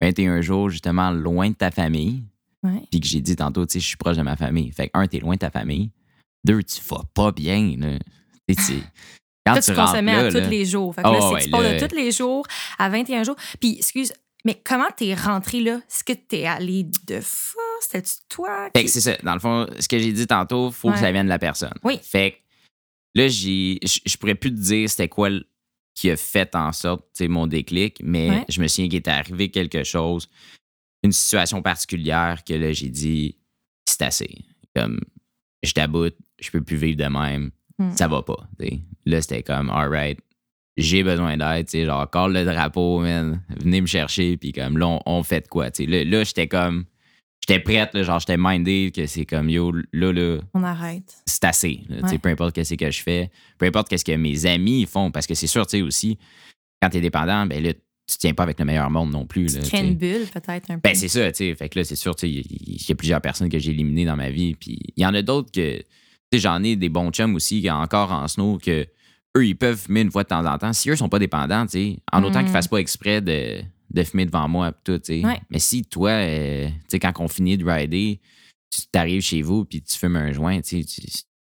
[0.00, 2.24] 21 jours, justement, loin de ta famille.
[2.62, 2.82] Ouais.
[2.90, 4.70] Puis que j'ai dit tantôt, tu sais, je suis proche de ma famille.
[4.72, 5.90] Fait que, un, t'es loin de ta famille.
[6.42, 7.98] Deux, tu vas pas bien, là.
[8.48, 8.80] Tu sais, tu-
[9.46, 10.94] quand Toi, tu tu consommais là, à tous les jours.
[10.94, 12.46] Fait que Oh, là, c'est ouais, tu de tous les jours
[12.78, 13.36] à 21 jours.
[13.60, 14.14] Puis, excuse,
[14.46, 15.74] mais comment t'es rentré là?
[15.76, 17.58] Est-ce que t'es allé de force?
[17.82, 18.70] C'était-tu toi?
[18.74, 19.14] Fait que c'est ça.
[19.22, 20.94] Dans le fond, ce que j'ai dit tantôt, faut Ouais.
[20.94, 21.74] que ça vienne de la personne.
[21.82, 21.98] Oui.
[22.02, 22.36] Fait que
[23.20, 25.28] là, j'ai, je pourrais plus te dire c'était quoi
[25.94, 28.44] qui a fait en sorte, tu sais, mon déclic, mais Ouais.
[28.48, 30.28] je me souviens qu'il était arrivé quelque chose,
[31.02, 33.36] une situation particulière que là, j'ai dit,
[33.88, 34.38] c'est assez.
[34.74, 34.98] Comme,
[35.62, 37.90] je t'aboute, je peux plus vivre de même, Hmm.
[37.96, 38.48] ça va pas.
[39.04, 40.18] Là, c'était comme, alright,
[40.76, 44.78] j'ai besoin d'aide, tu sais, genre, call le drapeau, man, venez me chercher, puis comme,
[44.78, 45.90] là, on, on fait de quoi, tu sais.
[45.90, 46.84] Là, là, j'étais comme,
[47.46, 51.14] j'étais prête, là, genre, j'étais mindé que c'est comme, yo, là, là, On arrête.
[51.26, 51.80] c'est assez.
[51.88, 52.18] là, tu sais, Ouais.
[52.18, 55.34] Peu importe ce que je fais, peu importe ce que mes amis font, parce que
[55.34, 56.18] c'est sûr, tu sais, aussi,
[56.80, 59.46] quand t'es dépendant, ben là, tu tiens pas avec le meilleur monde non plus.
[59.46, 60.80] Tu là, crées une bulle, peut-être, un peu.
[60.84, 61.54] Ben, c'est ça, tu sais.
[61.54, 64.04] Fait que là, c'est sûr, tu sais, il y, a plusieurs personnes que j'ai éliminées
[64.04, 64.54] dans ma vie.
[64.54, 65.84] Puis il y en a d'autres que, tu
[66.32, 68.86] sais, j'en ai des bons chums aussi, encore en snow, que
[69.36, 70.72] eux, ils peuvent fumer une fois de temps en temps.
[70.74, 72.44] Si eux sont pas dépendants, tu sais, en autant Mm.
[72.44, 73.62] qu'ils fassent pas exprès de,
[73.94, 75.24] de fumer devant moi, pis tout, tu sais.
[75.26, 75.40] Ouais.
[75.50, 78.20] Mais si toi, euh, tu sais, quand on finit de rider,
[78.70, 81.00] tu t'arrives chez vous, puis tu fumes un joint, tu sais,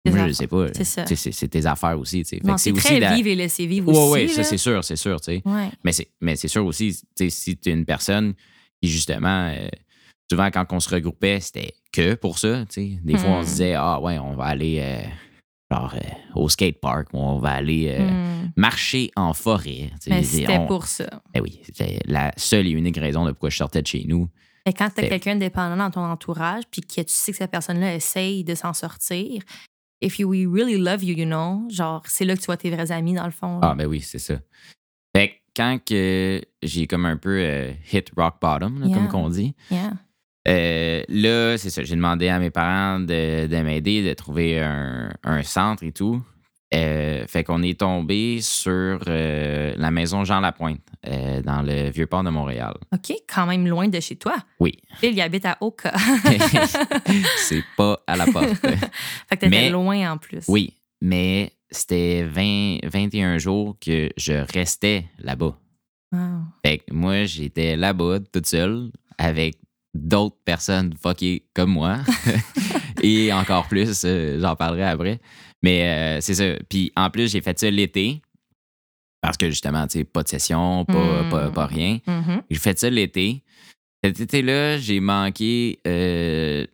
[0.07, 0.67] moi, je sais pas.
[0.75, 1.05] C'est ça.
[1.07, 2.43] C'est tes affaires aussi, tu sais.
[2.59, 4.11] C'est aussi très la- vivre et laisser vivre Ouais, aussi.
[4.13, 5.43] ouais, ça, c'est sûr, c'est sûr, tu sais.
[5.47, 5.71] Ouais.
[5.85, 8.35] Mais c'est, mais c'est sûr aussi, tu sais, si tu es une personne
[8.83, 9.67] qui, justement, euh,
[10.31, 12.67] souvent, quand on se regroupait, c'était que pour ça.
[12.67, 12.99] tu sais.
[13.03, 13.45] Des fois, on Hmm.
[13.45, 15.07] se disait, ah ouais, on va aller euh,
[15.71, 18.51] genre, euh, au skatepark, ou on va aller euh, Hmm.
[18.57, 19.91] marcher en forêt.
[20.09, 21.07] Mais Et c'était on- pour ça.
[21.33, 24.29] Ben oui, c'était la seule et unique raison de pourquoi je sortais de chez nous.
[24.67, 27.39] Et quand tu as C'est- quelqu'un dépendant dans ton entourage, puis que tu sais que
[27.39, 29.43] cette personne-là essaye de s'en sortir,
[30.01, 32.71] if you we really love you, you know, genre, c'est là que tu vois tes
[32.71, 33.59] vrais amis, dans le fond.
[33.61, 33.71] là.
[33.71, 34.35] Ah, ben oui, c'est ça.
[35.17, 38.97] Fait que quand que j'ai comme un peu euh, hit rock bottom, là, Yeah.
[38.97, 39.93] comme qu'on dit, Yeah.
[40.47, 41.83] Euh, là, c'est ça.
[41.83, 46.23] J'ai demandé à mes parents de, de m'aider, de trouver un, un centre et tout.
[46.75, 50.81] Euh, fait qu'on est tombé sur euh, la maison Jean Lapointe,
[51.45, 52.75] dans le vieux port de Montréal.
[52.93, 54.35] OK, quand même loin de chez toi.
[54.59, 55.93] Oui, il habite à Oka.
[57.37, 58.47] c'est pas à la porte.
[58.57, 60.45] fait que t'étais Mais- loin en plus.
[60.49, 65.57] Oui, mais c'était 20, 21 jours que je restais là-bas.
[66.13, 66.21] Wow.
[66.65, 69.57] Fait que moi, j'étais là-bas toute seule avec
[69.95, 71.99] d'autres personnes fuckées comme moi.
[73.03, 75.21] Et encore plus, euh, j'en parlerai après.
[75.63, 76.45] Mais euh, c'est ça.
[76.69, 78.21] Puis en plus, j'ai fait ça l'été.
[79.21, 81.31] Parce que justement, tu sais, pas de session, pas, Mm.
[81.31, 81.99] pas, pas rien.
[82.07, 82.43] Mhm.
[82.51, 83.43] J'ai fait ça l'été.
[84.05, 86.67] Cet été-là, j'ai manqué euh,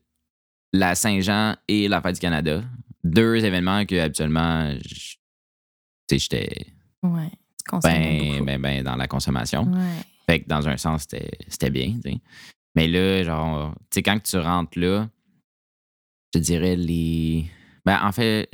[0.73, 2.63] la Saint-Jean et la Fête du Canada.
[3.05, 4.89] Deux événements que habituellement, tu
[6.11, 6.67] sais, j'étais
[7.05, 7.31] Ouais.
[7.85, 9.63] Ben, ben, ben dans la consommation.
[9.63, 10.03] Ouais.
[10.29, 11.99] Fait que dans un sens, c'était c'était bien.
[12.05, 12.19] tu sais.
[12.77, 15.09] Mais là, genre, tu sais, quand tu rentres là,
[16.35, 17.47] je dirais les.
[17.85, 18.49] Ben, en fait,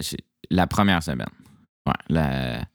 [0.51, 1.29] la première semaine.
[1.87, 1.93] Ouais.
[2.09, 2.67] la-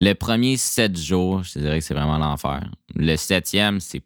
[0.00, 2.68] Le premier sept jours, je te dirais que c'est vraiment l'enfer.
[2.96, 4.02] Le septième, c'est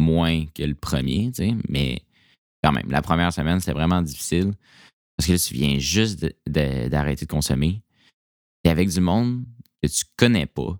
[0.00, 2.02] moins que le premier, tu sais, mais
[2.62, 4.52] quand même, la première semaine, c'est vraiment difficile.
[5.16, 7.82] Parce que là, tu viens juste de- de- d'arrêter de, consommer.
[8.64, 9.44] Et avec du monde
[9.82, 10.76] que tu connais pas.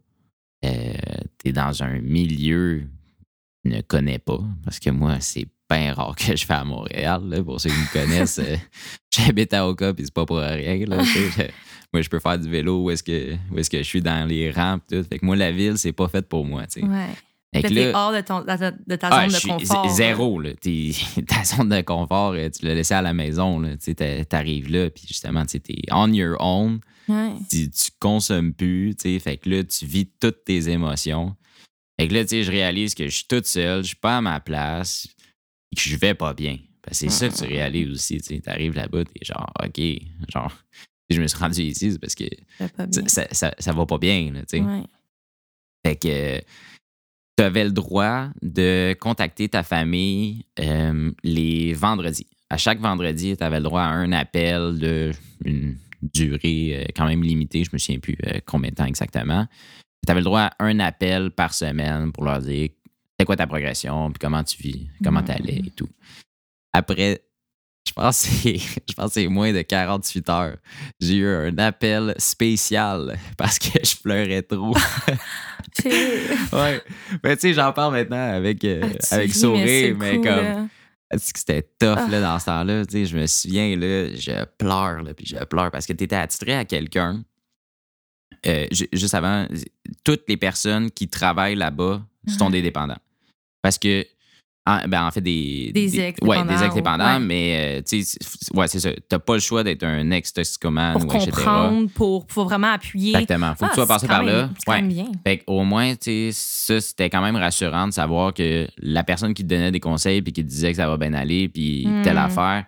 [0.64, 0.94] Euh,
[1.38, 2.88] tu es dans un milieu
[3.66, 4.40] ne connais pas.
[4.64, 7.22] Parce que moi, c'est bien rare que je fais à Montréal.
[7.28, 7.42] là.
[7.42, 8.56] pour ceux qui me connaissent, euh,
[9.10, 10.84] j'habite à Oka, puis c'est pas pour rien.
[10.86, 11.02] là,
[11.92, 14.50] moi, je peux faire du vélo où est-ce que, où que je suis dans les
[14.50, 14.82] rampes.
[14.90, 15.02] Tout.
[15.04, 16.66] Fait que moi, la ville, c'est pas faite pour moi.
[16.66, 16.86] tu sais.
[16.86, 17.62] Ouais.
[17.62, 19.88] T'es hors de, ton, de ta, ah, zone de confort.
[19.88, 20.50] Zéro, là.
[21.26, 23.62] Ta zone de confort, tu l'as laissé à la maison.
[23.82, 26.80] Tu T'arrives là, puis justement, t'es on your own.
[27.08, 27.32] Ouais.
[27.48, 28.94] Tu, tu consommes plus.
[29.00, 31.34] Fait que là, tu vis toutes tes émotions.
[31.98, 34.18] Fait que là, tu sais, je réalise que je suis toute seule, je suis pas
[34.18, 35.08] à ma place,
[35.72, 36.58] et que je vais pas bien.
[36.92, 38.40] C'est ça que tu réalises aussi, tu sais.
[38.40, 39.80] T'arrives là-bas, t'es genre, OK,
[40.32, 40.52] genre,
[41.10, 42.24] je me suis rendu ici, c'est parce que
[42.58, 43.08] Ça va pas bien.
[43.08, 44.60] ça, ça, va pas bien, tu sais.
[44.60, 44.82] Ouais.
[45.84, 46.40] Fait que,
[47.36, 52.26] tu avais le droit de contacter ta famille euh, les vendredis.
[52.48, 55.10] À chaque vendredi, tu avais le droit à un appel de
[55.44, 59.46] une durée euh, quand même limitée, je me souviens plus euh, combien de temps exactement.
[60.04, 62.70] Tu avais le droit à un appel par semaine pour leur dire
[63.18, 65.88] c'est quoi ta progression, puis comment tu vis, comment tu allais et tout.
[66.72, 67.22] Après,
[67.88, 68.58] je pense que
[69.08, 70.56] c'est- moins de 48 heures.
[71.00, 74.74] J'ai eu un appel spécial parce que je pleurais trop.
[75.84, 76.82] ouais.
[77.24, 80.24] Mais tu sais, j'en parle maintenant avec, euh, Ah, avec sourire, mais comme.
[80.24, 80.66] là.
[81.08, 82.08] Que c'était tough Ah.
[82.10, 82.84] là, dans ce temps-là?
[82.84, 86.02] Tu sais, je me souviens, là, je pleure, là, puis je pleure parce que tu
[86.04, 87.22] étais attitré à quelqu'un.
[88.46, 89.46] Euh, ju- juste avant,
[90.04, 92.02] toutes les personnes qui travaillent là-bas
[92.38, 92.52] sont Ouais.
[92.52, 92.98] des dépendants.
[93.62, 94.04] Parce que,
[94.68, 95.70] en, ben, en fait, des.
[95.72, 97.24] Des Ouais, ex-dépendants des ex-dépendants, ou- ouais.
[97.26, 98.18] mais, euh, tu sais,
[98.52, 98.90] ouais, c'est ça.
[99.08, 101.30] T'as pas le choix d'être un ex-toxicomane Pour ou etc.
[101.30, 103.10] comprendre, pour, pour vraiment appuyer.
[103.16, 103.54] Exactement.
[103.54, 104.50] Faut que Ah, tu sois passé par là.
[104.66, 104.82] quand Ouais.
[104.82, 105.06] même bien.
[105.24, 109.34] Fait au moins, tu sais, ça, c'était quand même rassurant de savoir que la personne
[109.34, 111.86] qui te donnait des conseils puis qui te disait que ça va bien aller puis
[111.86, 112.02] Hmm.
[112.02, 112.64] telle affaire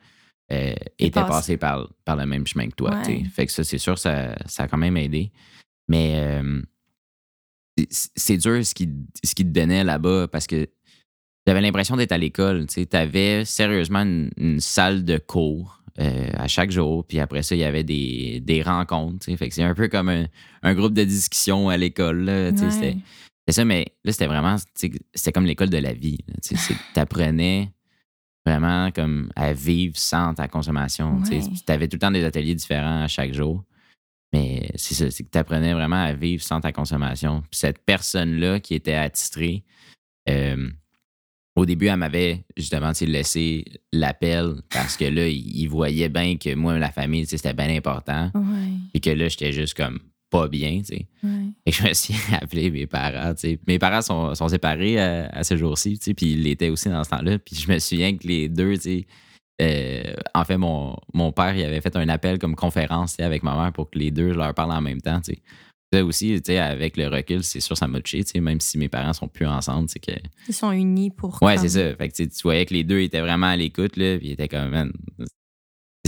[0.53, 1.57] euh, était passé.
[1.57, 2.97] par, par le même chemin que toi.
[3.07, 3.25] Ouais.
[3.33, 5.31] Fait que ça, c'est sûr, ça, ça a quand même aidé.
[5.89, 6.63] Mais euh,
[7.91, 8.89] c'est- dur ce qui,
[9.25, 10.69] ce qui te donnait là-bas parce que
[11.47, 12.67] j'avais l'impression d'être à l'école.
[12.67, 17.05] Tu avais sérieusement une, une salle de cours euh, à chaque jour.
[17.07, 19.25] Puis après ça, il y avait des, des rencontres.
[19.37, 20.27] Fait que c'est un peu comme un,
[20.63, 22.25] un groupe de discussion à l'école.
[22.29, 22.53] Ouais.
[22.71, 22.97] C'était
[23.47, 26.19] c'est ça, mais là, c'était vraiment, c'était comme l'école de la vie.
[26.43, 26.55] Tu
[26.97, 27.73] apprenais
[28.49, 31.19] vraiment comme à vivre sans ta consommation.
[31.19, 31.41] Ouais.
[31.41, 33.65] Tu avais tout le temps des ateliers différents à chaque jour.
[34.33, 37.43] Mais c'est ça, c'est que tu apprenais vraiment à vivre sans ta consommation.
[37.43, 39.65] Puis cette personne-là qui était attitrée,
[40.29, 40.69] euh,
[41.57, 46.79] au début, elle m'avait justement laissé l'appel parce que là, il voyait bien que moi,
[46.79, 48.31] la famille, c'était bien important.
[48.35, 49.99] Ouais, Et que là, j'étais juste comme
[50.31, 51.07] pas bien, tu sais.
[51.23, 51.31] ouais.
[51.67, 53.59] Et je me suis appelé mes parents, tu sais.
[53.67, 56.89] Mes parents sont, sont séparés à, à ce jour-ci, tu sais, puis ils l'étaient aussi
[56.89, 57.39] dans ce temps-là.
[57.39, 59.07] Puis je me souviens que les deux, tu sais,
[59.61, 63.23] euh, en fait, mon, mon père, il avait fait un appel comme conférence tu sais,
[63.25, 65.43] avec ma mère pour que les deux, je leur parle en même temps, tu sais.
[65.91, 68.61] Ça aussi, tu sais, avec le recul, c'est sûr, ça m'a touché, tu sais, même
[68.61, 70.13] si mes parents sont plus ensemble, c'est que...
[70.47, 71.43] Ils sont unis pour.
[71.43, 71.95] Ouais, c'est ça.
[71.97, 74.49] Fait que tu voyais que les deux étaient vraiment à l'écoute, là, puis ils étaient
[74.49, 74.93] comme, man,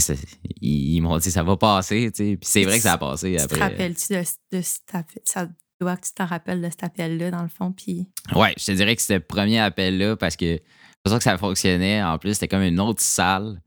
[0.01, 0.13] ça.
[0.61, 2.37] ils, m'ont dit, ça va passer, tu sais.
[2.37, 3.59] Puis c'est vrai que ça a passé Tu te après.
[3.59, 4.23] rappelles-tu de,
[4.57, 5.21] de cet appel?
[5.23, 5.47] Ça
[5.79, 7.71] doit que tu t'en rappelles de cet appel-là, dans le fond.
[7.71, 8.07] Puis.
[8.35, 11.23] Ouais, je te dirais que c'était le premier appel-là parce que c'est pour ça que
[11.23, 12.03] ça fonctionnait.
[12.03, 13.61] En plus, c'était comme une autre salle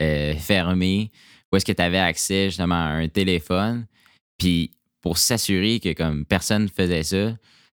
[0.00, 1.10] euh, fermée
[1.50, 3.86] où est-ce que tu avais accès justement à un téléphone.
[4.38, 7.36] Puis pour s'assurer que comme personne faisait ça,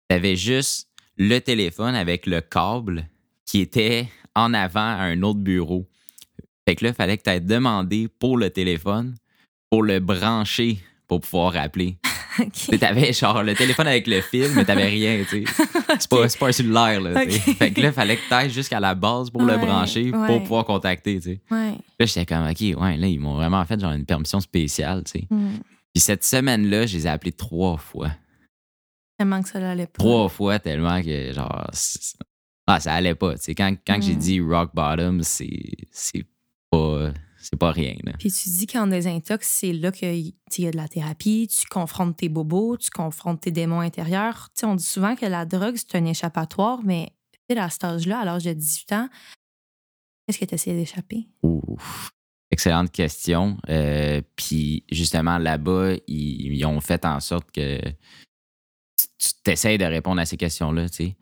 [0.09, 3.09] tu avais juste le téléphone avec le câble
[3.45, 5.87] qui était en avant à un autre bureau.
[6.67, 9.15] Fait que là, il fallait que tu aies demandé pour le téléphone
[9.69, 11.97] pour le brancher pour pouvoir appeler.
[12.37, 15.53] Tu sais, T'avais genre le téléphone avec le fil, mais t'avais rien, tu sais.
[15.99, 17.25] C'est pas, pas un cellulaire, là.
[17.25, 17.51] tu sais.
[17.51, 17.57] Ok.
[17.57, 20.27] Fait que là, il fallait que t'ailles jusqu'à la base pour le brancher ouais.
[20.27, 21.41] pour pouvoir contacter, tu sais.
[21.51, 21.73] Ouais.
[21.99, 25.19] Là, j'étais comme, OK, ouais, là, ils m'ont vraiment fait genre une permission spéciale, tu
[25.19, 25.27] sais.
[25.29, 25.57] Hmm.
[25.93, 28.11] Puis cette semaine-là, je les ai appelés trois fois.
[29.17, 29.97] Tellement que ça l'allait pas.
[29.99, 31.69] Trois fois tellement que, genre,
[32.67, 33.33] ah, ça allait pas.
[33.35, 34.19] Tu sais, quand, quand j'ai Mm.
[34.19, 35.49] dit rock bottom, c'est
[36.71, 38.13] pas, c'est pas rien, là.
[38.17, 42.17] Puis tu dis qu'en désintox, c'est là qu'il y a de la thérapie, tu confrontes
[42.17, 44.49] tes bobos, tu confrontes tes démons intérieurs.
[44.63, 47.11] On dit souvent que la drogue, c'est un échappatoire, mais
[47.55, 49.09] à cet âge-là, à l'âge de 18 ans,
[50.25, 51.27] qu'est-ce que tu essayais d'échapper?
[51.43, 52.09] Ouf.
[52.49, 53.57] Excellente question.
[53.69, 59.85] Euh, puis justement, là-bas, ils, ils ont fait en sorte que tu- tu t'essayes de
[59.85, 61.17] répondre à ces questions-là, tu sais.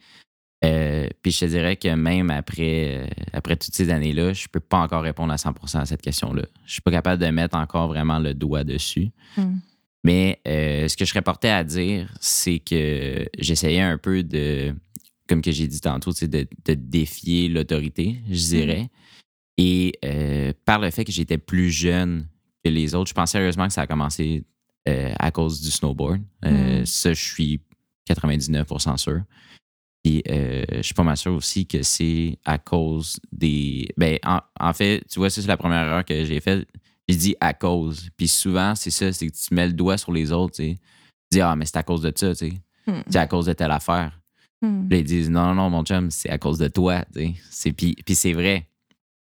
[0.66, 4.60] Euh, puis je te dirais que même après, euh, après toutes ces années-là, je peux
[4.60, 6.44] pas encore répondre à 100% à cette question-là.
[6.66, 9.10] Je suis pas capable de mettre encore vraiment le doigt dessus.
[9.38, 9.60] Hmm.
[10.04, 14.76] Mais euh, ce que je serais porté à dire, c'est que j'essayais un peu de,
[15.28, 16.28] comme que j'ai dit tantôt, de,
[16.66, 18.90] de défier l'autorité, je dirais.
[19.58, 19.94] Et
[20.64, 22.28] par le fait que j'étais plus jeune
[22.64, 24.46] que les autres, je pense sérieusement que ça a commencé
[24.86, 26.22] à cause du snowboard.
[26.46, 26.86] Euh, Mm.
[26.86, 27.62] Ça, je suis
[28.10, 29.22] 99% sûr.
[30.04, 33.88] Puis euh, je suis pas mal sûr aussi que c'est à cause des.
[33.98, 36.68] Ben, en, en fait, tu vois, ça, c'est la première erreur que j'ai faite.
[37.08, 38.10] J'ai dit à cause.
[38.16, 40.78] Puis souvent, c'est ça, c'est que tu mets le doigt sur les autres, tu sais.
[41.32, 42.54] Tu dis, ah, mais c'est à cause de ça, tu sais.
[42.88, 43.02] Hmm.
[43.10, 44.20] C'est à cause de telle affaire.
[44.62, 44.88] Hmm.
[44.88, 47.34] Puis ils disent, non, non, non, mon chum, c'est à cause de toi, tu sais.
[47.50, 48.68] C'est- Puis, puis c'est vrai.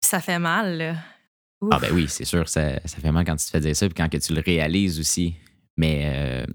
[0.01, 0.95] Ça fait mal, là.
[1.61, 1.69] Ouf.
[1.73, 3.85] Ah ben oui, c'est sûr, ça, ça fait mal quand tu te fais dire ça,
[3.87, 5.35] puis quand que tu le réalises aussi.
[5.75, 6.45] Mais euh,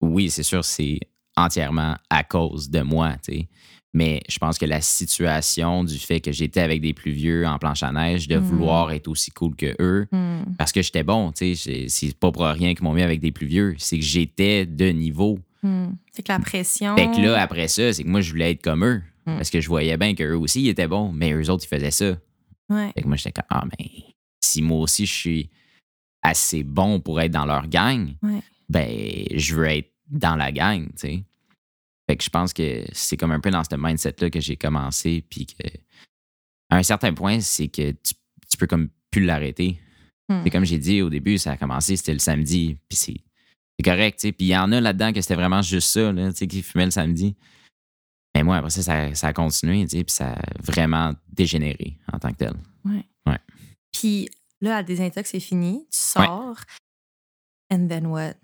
[0.00, 0.98] oui, c'est sûr, c'est
[1.36, 3.48] entièrement à cause de moi, tu sais.
[3.94, 7.58] Mais je pense que la situation du fait que j'étais avec des plus vieux en
[7.58, 8.42] planche à neige, de Mhm.
[8.44, 10.44] vouloir être aussi cool que eux, Hmm.
[10.56, 13.32] parce que j'étais bon, tu sais, c'est- pas pour rien qu'ils m'ont mis avec des
[13.32, 15.38] plus vieux, c'est que j'étais de niveau.
[16.12, 16.96] C'est que la pression.
[16.96, 19.02] Fait que là, après ça, c'est que moi, je voulais être comme eux.
[19.24, 21.92] Parce que je voyais bien qu'eux aussi, ils étaient bons, mais eux autres, ils faisaient
[21.92, 22.16] ça.
[22.70, 22.90] Ouais.
[22.94, 23.86] Fait que moi, j'étais comme, ah, ben,
[24.44, 25.50] si moi aussi, je suis
[26.22, 28.40] assez bon pour être dans leur gang, Ouais.
[28.68, 28.88] ben,
[29.36, 31.24] je veux être dans la gang, tu sais.
[32.08, 35.24] Fait que je pense que c'est comme un peu dans ce mindset-là que j'ai commencé,
[35.28, 35.66] puis que,
[36.70, 38.14] à un certain point, c'est que tu,
[38.48, 39.78] tu peux comme plus l'arrêter.
[40.44, 43.20] C'est comme j'ai dit au début, ça a commencé, c'était le samedi, puis c'est
[43.78, 44.32] c'est correct, tu sais.
[44.32, 46.62] Puis il y en a là-dedans que c'était vraiment juste ça, là, tu sais, qui
[46.62, 47.34] fumait le samedi.
[48.34, 51.98] Mais moi, après ça, ça, ça a continué, tu sais, puis ça a vraiment dégénéré
[52.12, 52.54] en tant que tel.
[53.92, 54.28] Puis
[54.60, 55.86] là, à désintox, c'est fini.
[55.90, 56.60] Tu sors.
[57.70, 58.34] And then what?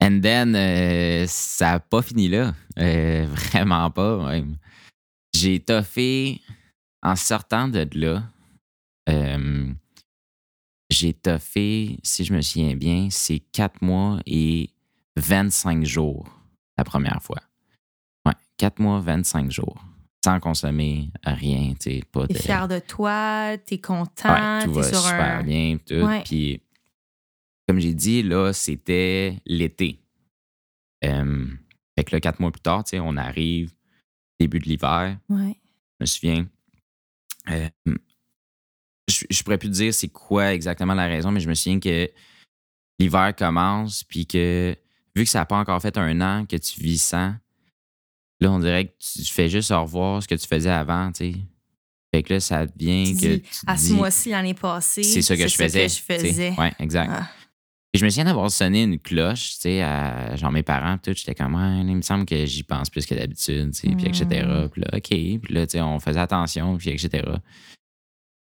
[0.00, 2.54] And then, euh, ça n'a pas fini là.
[2.78, 4.56] Euh, vraiment pas, même.
[5.34, 6.40] J'ai toffé,
[7.02, 8.22] en sortant de là,
[9.08, 9.72] euh,
[10.90, 14.70] j'ai toffé, si je me souviens bien, c'est 4 mois et
[15.16, 16.28] 25 jours
[16.76, 17.40] la première fois.
[18.24, 19.84] Ouais, 4 mois, 25 jours.
[20.24, 22.38] Sans consommer rien, tu T'es de.
[22.38, 25.42] fier de toi, t'es content, Ouais, tout va sur super un.
[25.42, 25.94] bien, tout.
[25.94, 26.22] Ouais.
[26.24, 26.60] Puis,
[27.68, 30.00] comme j'ai dit, là, c'était l'été.
[31.04, 31.46] Euh,
[31.96, 33.72] fait que là, quatre mois plus tard, tu sais, on arrive,
[34.40, 35.54] début de l'hiver, Ouais.
[36.00, 36.46] je me souviens.
[37.50, 37.68] Euh,
[39.08, 41.80] je, je pourrais plus te dire c'est quoi exactement la raison, mais je me souviens
[41.80, 42.10] que
[42.98, 44.76] l'hiver commence, puis que
[45.14, 47.34] vu que ça n'a pas encore fait un an que tu vis sans,
[48.40, 51.38] là, on dirait que tu fais juste revoir ce que tu faisais avant, tu sais.
[52.14, 53.34] Fait que là, ça devient Tu que.
[53.34, 55.02] dis, tu À ce mois-ci, l'année passée.
[55.02, 55.86] c'est ça que je faisais.
[55.86, 56.54] que je faisais.
[56.56, 57.10] Oui, exact.
[57.12, 57.28] Ah.
[57.94, 61.18] Je me souviens d'avoir sonné une cloche, tu sais, à genre mes parents, puis tout.
[61.18, 64.06] J'étais comme, Ouais, il me semble que j'y pense plus que d'habitude, tu sais, puis
[64.06, 64.46] etc.
[64.46, 64.68] Mm.
[64.68, 65.08] Puis là, OK.
[65.08, 67.24] Puis là, tu sais, on faisait attention, puis etc.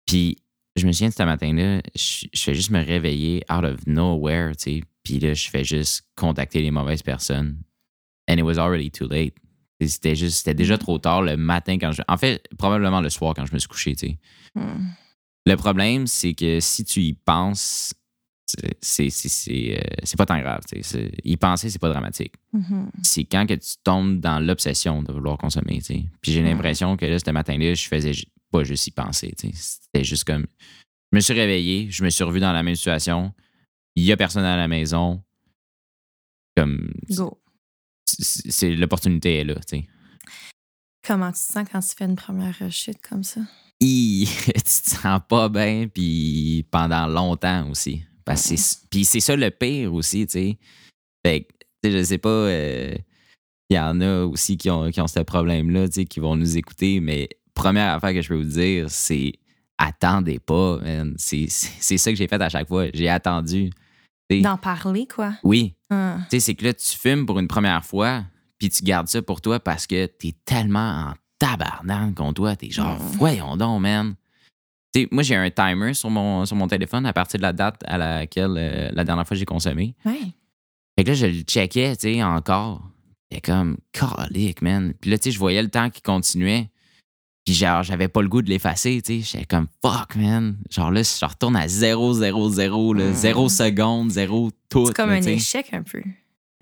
[0.06, 0.38] Puis
[0.76, 4.54] je me souviens de ce matin-là, je, je fais juste me réveiller out of nowhere,
[4.56, 4.82] tu sais.
[5.02, 7.58] Puis là, je fais juste contacter les mauvaises personnes.
[8.28, 9.34] And it was already too late.
[9.80, 12.02] C'était juste, c'était déjà trop tard le matin quand je.
[12.08, 14.18] En fait, probablement le soir quand je me suis couché, tu sais.
[14.54, 14.86] Hmm.
[15.46, 17.92] Le problème, c'est que si tu y penses,
[18.80, 19.10] c'est-
[19.78, 20.60] euh, c'est pas tant grave.
[21.24, 22.34] Y penser, c'est pas dramatique.
[22.52, 22.90] Mhm.
[23.02, 25.78] C'est quand que tu tombes dans l'obsession de vouloir consommer.
[25.78, 26.04] tu sais.
[26.20, 28.12] Puis j'ai l'impression que là, ce matin-là, je faisais
[28.50, 29.34] pas juste y penser.
[29.36, 30.46] C'était juste comme.
[31.12, 33.32] Je me suis réveillé, je me suis revu dans la même situation.
[33.96, 35.22] Il y a personne à la maison.
[36.56, 36.92] Comme.
[37.10, 37.40] Go.
[38.06, 39.54] c'est- L'opportunité est là.
[41.06, 43.40] Comment tu te sens quand tu fais une première chute comme ça?
[43.80, 48.02] Hi, tu te sens pas bien, puis pendant longtemps aussi.
[48.24, 48.54] Parce que
[48.90, 50.58] puis c'est ça le pire aussi, tu sais.
[51.24, 51.48] Fait que,
[51.82, 52.94] tu sais, je sais pas, euh,
[53.70, 56.36] il y en a aussi qui ont, qui ont ce problème-là, tu sais, qui vont
[56.36, 59.32] nous écouter, mais première affaire que je peux vous dire, c'est
[59.78, 61.14] attendez pas, man.
[61.18, 62.86] C'est ça que j'ai fait à chaque fois.
[62.94, 63.70] J'ai attendu.
[64.42, 65.34] D'en parler, quoi.
[65.44, 66.16] Oui, Ah.
[66.30, 68.24] tu sais, c'est que là, tu fumes pour une première fois,
[68.58, 72.56] puis tu gardes ça pour toi parce que t'es tellement en tabarnak contre toi.
[72.56, 74.14] T'es genre, voyons donc, man.
[74.94, 77.52] Tu sais, moi, j'ai un timer sur mon, sur mon téléphone à partir de la
[77.52, 79.94] date à laquelle euh, la dernière fois j'ai consommé.
[80.04, 80.18] Ouais.
[80.96, 82.88] Fait que là, je le checkais, tu sais, encore.
[83.30, 84.94] C'était comme, calique, man.
[85.00, 86.70] Puis là, tu sais, je voyais le temps qui continuait.
[87.44, 89.32] Puis genre, j'avais pas le goût de l'effacer, tu sais.
[89.32, 90.56] J'étais comme, fuck, man.
[90.70, 93.14] Genre là, je retourne à 0, 0, 0, là, Mm.
[93.14, 94.86] 0 secondes, 0 tout.
[94.86, 96.02] C'est comme là, un échec un peu.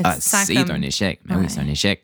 [0.02, 1.20] Ah, c'est comme- un échec.
[1.26, 1.42] Mais Ouais.
[1.42, 2.02] oui, c'est un échec.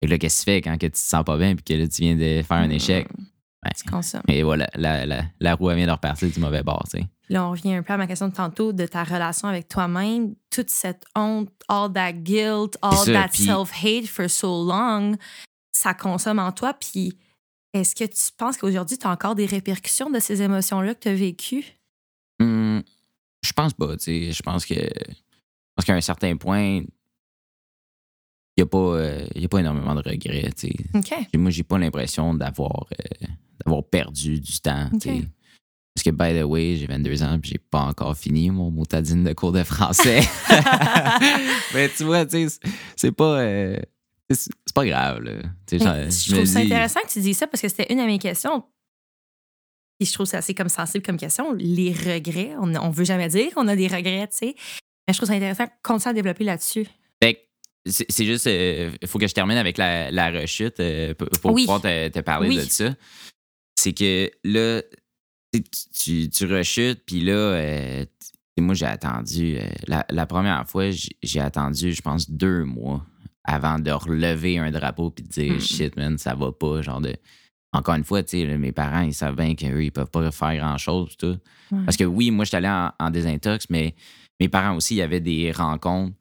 [0.00, 1.74] Et là, qu'est-ce que tu fais quand que tu te sens pas bien puis que
[1.74, 3.06] là, tu viens de faire un échec?
[3.18, 3.24] Mm.
[3.64, 3.72] Ouais.
[3.76, 4.22] Tu consommes.
[4.28, 7.06] Et voilà, la, la, la roue vient de repartir du mauvais bord, tu sais.
[7.28, 10.34] Là, on revient un peu à ma question de tantôt de ta relation avec toi-même.
[10.50, 15.16] Toute cette honte, all that guilt, all ça, that self-hate for so long,
[15.72, 16.74] ça consomme en toi.
[16.74, 17.18] Puis
[17.72, 21.08] est-ce que tu penses qu'aujourd'hui, tu as encore des répercussions de ces émotions-là que tu
[21.08, 21.64] as vécues?
[22.40, 22.82] Hum,
[23.42, 24.32] je pense pas, tu sais.
[24.32, 24.74] Je pense que.
[25.76, 26.82] Pense qu'à un certain point,
[28.60, 30.74] n'y a, pas, euh, y a pas énormément de regrets, tu sais.
[30.94, 31.14] OK.
[31.30, 33.26] Puis Moi, j'ai pas l'impression d'avoir euh,
[33.64, 34.88] d'avoir perdu du temps.
[35.94, 39.24] Parce que, by the way, j'ai 22 ans puis j'ai pas encore fini mon motadine
[39.24, 40.20] de cours de français.
[41.74, 42.24] Mais tu vois,
[42.96, 43.40] c'est- pas.
[43.40, 43.76] euh,
[44.30, 45.32] c'est pas grave, là.
[45.70, 48.04] Je je trouve ça dis- intéressant que tu dises ça parce que c'était une de
[48.06, 48.62] mes questions.
[49.98, 51.52] Et je trouve ça assez comme sensible comme question.
[51.54, 54.54] Les regrets, on, on veut jamais dire qu'on a des regrets, tu sais.
[55.06, 56.86] Mais je trouve ça intéressant de continuer à développer là-dessus.
[57.86, 61.62] C'est juste, il faut que je termine avec la, la rechute euh, pour Oui.
[61.62, 62.56] pouvoir te, te parler Oui.
[62.56, 62.94] de ça.
[63.78, 64.82] C'est que là,
[65.52, 65.62] tu,
[65.94, 68.04] tu, tu rechutes, puis là, euh,
[68.58, 70.90] moi, j'ai attendu, euh, la, la première fois,
[71.22, 73.04] j'ai attendu, je pense, deux mois
[73.44, 75.60] avant de relever un drapeau puis de dire Mm.
[75.60, 76.82] shit, man, ça va pas.
[76.82, 77.14] Genre de.
[77.72, 80.56] Encore une fois, tu sais, mes parents, ils savent bien qu'eux, ils peuvent pas faire
[80.56, 81.38] grand-chose, tout.
[81.70, 81.78] Ouais.
[81.86, 83.94] Parce que oui, moi, je suis allé en, en désintox, mais
[84.38, 86.14] mes parents aussi, il y avait des rencontres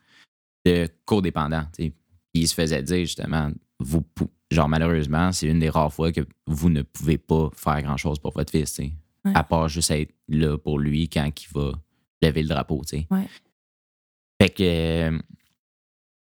[0.70, 1.66] de codépendants.
[1.76, 1.94] Puis
[2.34, 4.04] il se faisait dire justement, vous,
[4.52, 8.34] genre malheureusement, c'est une des rares fois que vous ne pouvez pas faire grand-chose pour
[8.34, 8.80] votre fils.
[8.80, 8.92] Ouais.
[9.34, 11.72] À part juste être là pour lui quand il va
[12.22, 12.82] lever le drapeau.
[13.12, 13.28] Ouais.
[14.42, 15.20] Fait que euh,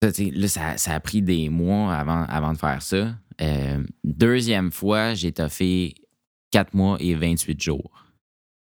[0.02, 3.14] là, ça, ça a pris des mois avant, avant de faire ça.
[3.40, 5.94] Euh, deuxième fois, j'ai toffé
[6.52, 8.04] 4 mois et 28 jours.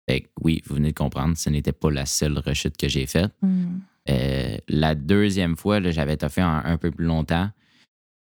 [0.10, 3.06] Fait que oui, vous venez de comprendre, ce n'était pas la seule rechute que j'ai
[3.06, 3.34] faite.
[3.42, 3.80] Hmm.
[4.10, 7.50] Euh, la deuxième fois, j'avais toffé un, un peu plus longtemps.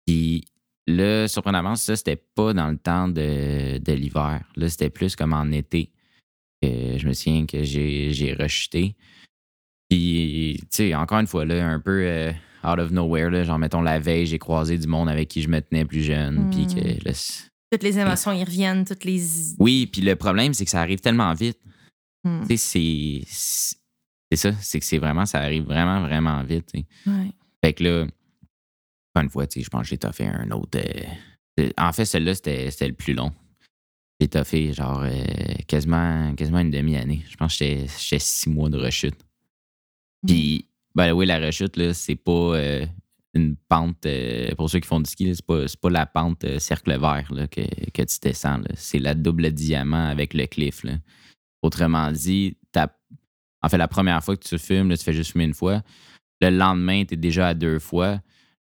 [0.05, 0.45] Puis
[0.87, 4.43] là, surprenamment, ça, c'était pas dans le temps de, de l'hiver.
[4.55, 5.91] Là, c'était plus comme en été.
[6.61, 8.95] que je me souviens que j'ai, rechuté.
[9.89, 12.31] Puis, tu sais, encore une fois, là, un peu euh,
[12.63, 15.49] out of nowhere, là, genre, mettons, la veille, j'ai croisé du monde avec qui je
[15.49, 16.49] me tenais plus jeune.
[16.51, 16.75] Puis Mm.
[16.99, 17.39] que là,
[17.71, 19.21] Toutes les émotions, ils reviennent, toutes les.
[19.59, 21.59] oui, puis le problème, c'est que ça arrive tellement vite.
[22.23, 22.45] Hmm.
[22.47, 23.77] Tu sais, c'est,
[24.31, 26.71] c'est ça, c'est que c'est vraiment, ça arrive vraiment, vraiment vite.
[26.73, 27.31] Ouais.
[27.63, 28.07] Fait que là,
[29.21, 30.79] une fois, tu sais, je pense que j'ai toffé un autre.
[30.79, 31.03] euh,
[31.59, 33.31] euh, en fait, celui-là, c'était le plus long.
[34.19, 35.13] J'ai toffé genre euh,
[35.67, 37.23] quasiment, quasiment une demi-année.
[37.29, 39.17] Je pense que j'étais- six mois de rechute.
[40.25, 42.85] Puis, ben oui, la rechute, là, c'est pas euh,
[43.33, 44.05] une pente.
[44.55, 47.61] pour ceux qui font du ski, c'est pas, pas la pente cercle vert là, que,
[47.91, 48.61] que tu descends.
[48.75, 50.83] C'est la double diamant avec le cliff.
[50.83, 50.93] là.
[51.61, 52.95] Autrement dit, t'as-
[53.61, 55.81] en fait, la première fois que tu fumes, là, tu fais juste fumer une fois.
[56.41, 58.19] Le lendemain, tu es déjà à deux fois.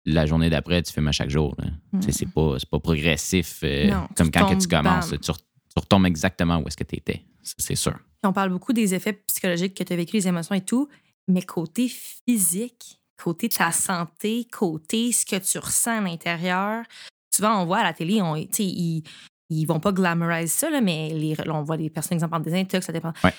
[0.05, 1.55] La journée d'après, tu fumes à chaque jour.
[2.01, 5.11] sais, C'est pas, pas progressif euh, Non, comme quand que tu commences.
[5.11, 7.23] Tu, re- tu retombes exactement où est-ce que tu étais.
[7.43, 7.99] C'est sûr.
[8.23, 10.89] On parle beaucoup des effets psychologiques que tu as vécu, les émotions et tout,
[11.29, 16.85] mais côté physique, côté ta santé, côté ce que tu ressens à l'intérieur,
[17.33, 19.03] souvent on voit à la télé, on, ils,
[19.51, 22.41] ils vont pas glamoriser ça, là, mais les, là, on voit des personnes, exemple, en
[22.41, 23.13] désintox, ça dépend.
[23.23, 23.35] Ouais.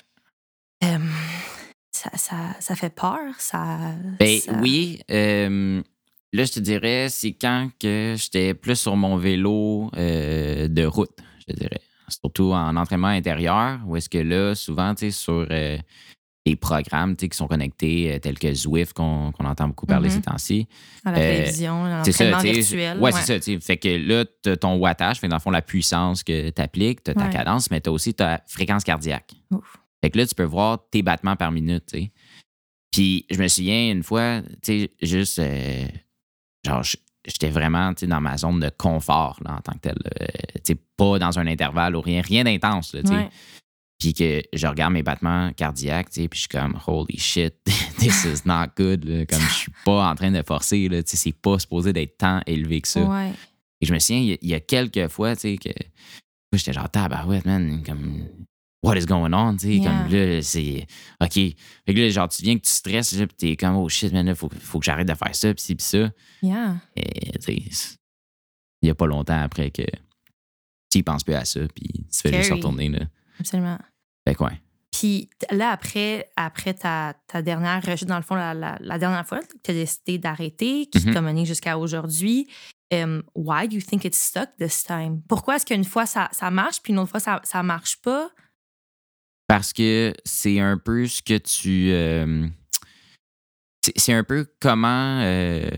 [0.84, 0.98] Euh,
[2.14, 3.78] ça, ça, ça fait peur, ça.
[4.20, 5.02] Ben ça- oui.
[5.12, 5.82] euh,
[6.34, 11.18] là, je te dirais, c'est quand que j'étais plus sur mon vélo euh, de route,
[11.40, 11.82] je te dirais.
[12.10, 15.78] Surtout en entraînement intérieur, où est-ce que là, souvent, tu sais, sur euh,
[16.46, 20.16] des programmes qui sont connectés, tels que Zwift, qu'on entend beaucoup parler Mhm.
[20.16, 20.68] ces temps-ci.
[21.04, 22.98] À la télévision, l'entraînement virtuel.
[23.00, 23.60] Ouais, c'est ça.
[23.60, 27.04] Fait que là, tu ton wattage, fait dans le fond, la puissance que tu appliques,
[27.04, 27.30] tu as ta Ouais.
[27.30, 29.34] cadence, mais tu as aussi ta fréquence cardiaque.
[29.52, 29.76] Ouf.
[30.08, 32.12] Fait que là, tu peux voir tes battements par minute, tu sais.
[32.94, 35.86] Puis je me souviens une fois, tu sais, juste, euh,
[36.66, 36.82] genre,
[37.26, 39.98] j'étais vraiment, tu sais, dans ma zone de confort, là, en tant que tel.
[40.22, 40.26] Euh,
[40.64, 43.14] tu sais, pas dans un intervalle ou rien, rien d'intense, tu sais.
[43.14, 43.30] Ouais.
[44.00, 47.54] Puis que je regarde mes battements cardiaques, tu sais, puis je suis comme, holy shit,
[48.00, 49.26] this is not good, là.
[49.26, 52.18] Comme je suis pas en train de forcer, là, tu sais, c'est pas supposé d'être
[52.18, 53.02] tant élevé que ça.
[53.04, 53.34] Ouais.
[53.82, 55.70] Et je me souviens, il y a- il y, a quelques fois, tu sais, que
[56.54, 58.24] j'étais genre, tabarouette, man, comme,
[58.88, 59.90] what is going on, tu sais, Yeah.
[60.04, 60.88] comme là, c'est,
[61.22, 61.34] OK.
[61.34, 61.56] Fait
[61.94, 64.26] que là, genre, tu viens que tu stresses, là, puis t'es comme, oh shit, man,
[64.26, 66.10] là, faut, faut que j'arrête de faire ça, puis ci, puis ça.
[66.42, 66.78] Yeah.
[66.96, 67.96] Et, tu sais,
[68.82, 69.84] il y a pas longtemps après que
[70.90, 73.00] tu penses plus à ça, puis tu fais juste retourner, là.
[73.40, 73.78] Absolument.
[74.28, 74.62] Fait que, ouais.
[74.92, 79.28] Puis là, après, après ta, ta dernière rechute, dans le fond, la, la- la dernière
[79.28, 82.48] fois que tu as décidé d'arrêter, qui t'a mené jusqu'à aujourd'hui,
[82.92, 85.22] um, why do you think it's stuck this time?
[85.28, 88.32] Pourquoi est-ce qu'une fois ça, ça marche, puis une autre fois ça, ça marche pas?
[89.48, 91.90] Parce que c'est un peu ce que tu.
[91.92, 92.48] euh,
[93.96, 95.20] c'est- un peu comment.
[95.22, 95.70] euh,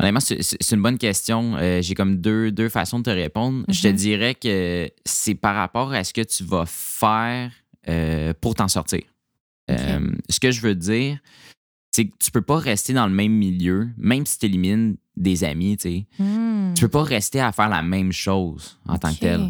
[0.00, 1.56] honnêtement, c'est une bonne question.
[1.56, 3.64] Euh, J'ai comme deux, deux façons de te répondre.
[3.68, 3.94] Je te Mhm.
[3.94, 7.52] dirais que c'est par rapport à ce que tu vas faire
[8.40, 9.02] pour t'en sortir.
[9.68, 11.18] Ce que je veux dire,
[11.92, 15.44] c'est que tu peux pas rester dans le même milieu, même si tu élimines des
[15.44, 16.06] amis, tu sais.
[16.18, 16.74] Hmm.
[16.74, 19.40] Tu peux pas rester à faire la même chose en tant que tel.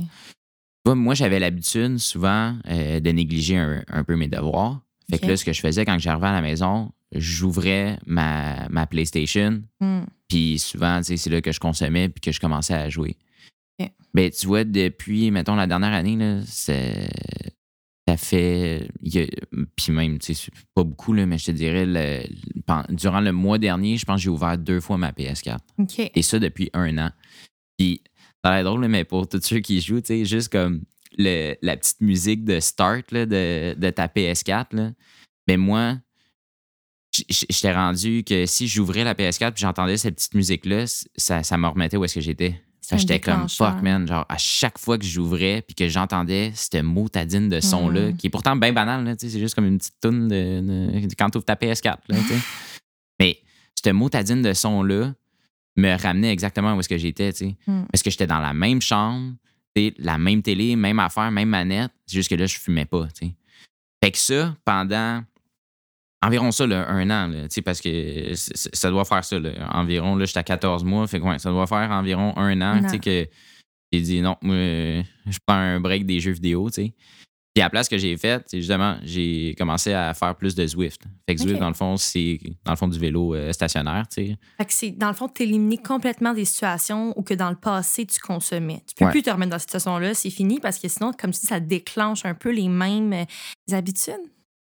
[0.86, 4.80] Moi, j'avais l'habitude souvent euh, de négliger un, un peu mes devoirs.
[5.10, 8.86] Fait que là, ce que je faisais quand j'arrivais à la maison, j'ouvrais ma, ma
[8.86, 9.62] PlayStation.
[9.80, 10.02] Hmm.
[10.28, 13.16] Puis souvent, c'est là que je consommais puis que je commençais à jouer.
[13.78, 13.90] Ok.
[14.14, 18.88] Ben, tu vois, depuis, mettons, la dernière année, là, ça fait.
[19.76, 22.22] Puis même, tu sais, pas beaucoup, là, mais je te dirais, le-
[22.94, 25.58] durant le mois dernier, je pense que j'ai ouvert deux fois ma PS4.
[25.78, 26.10] OK.
[26.14, 27.10] Et ça depuis un an.
[27.78, 28.02] Puis,
[28.44, 30.82] ça a l'air drôle, mais pour tous ceux qui jouent, tu sais, juste comme
[31.16, 34.90] le- la petite musique de start là, de, de ta PS4, là.
[35.48, 35.96] Mais moi,
[37.28, 40.84] j'étais rendu que si j'ouvrais la PS4 puis j'entendais cette petite musique-là,
[41.16, 42.60] ça, ça me remettait où est-ce que j'étais.
[42.96, 44.06] J'étais comme fuck, man.
[44.06, 48.16] Genre, à chaque fois que j'ouvrais puis que j'entendais cette motadine de son-là, Mm.
[48.18, 50.60] qui est pourtant bien banal, là, tu sais, c'est juste comme une petite toune de,
[51.00, 51.96] de- quand tu ouvres ta PS4.
[52.08, 52.18] Là.
[53.20, 53.38] Mais
[53.74, 55.14] cette motadine de son-là
[55.76, 57.32] me ramenait exactement où est-ce que j'étais.
[57.32, 57.56] tu sais.
[57.66, 57.84] Mm.
[57.92, 59.34] Parce que j'étais dans la même chambre,
[59.98, 61.90] la même télé, même affaire, même manette.
[62.06, 63.06] C'est juste que là, je fumais pas.
[63.08, 63.34] tu sais.
[64.02, 65.22] Fait que ça, pendant
[66.22, 69.50] environ ça, là, un an, là, tu sais, parce que ça doit faire ça, là,
[69.72, 72.82] environ, là, j'étais à 14 mois, fait que ouais, ça doit faire environ un an,
[72.82, 73.28] tu sais, que
[73.92, 76.94] j'ai dit non, moi, euh, je prends un break des jeux vidéo, tu sais.
[77.54, 80.66] Puis à la place que j'ai faite, c'est justement, j'ai commencé à faire plus de
[80.66, 81.02] Zwift.
[81.28, 84.26] Fait que Zwift, dans le fond, c'est dans le fond du vélo euh, stationnaire, tu
[84.26, 84.36] sais.
[84.58, 88.06] Fait que c'est, dans le fond, t'éliminer complètement des situations où que dans le passé,
[88.06, 88.82] tu consommais.
[88.88, 89.10] Tu peux Ouais.
[89.12, 91.60] plus te remettre dans cette situation-là, c'est fini, parce que sinon, comme tu dis, ça
[91.60, 93.24] déclenche un peu les mêmes euh,
[93.76, 94.14] habitudes.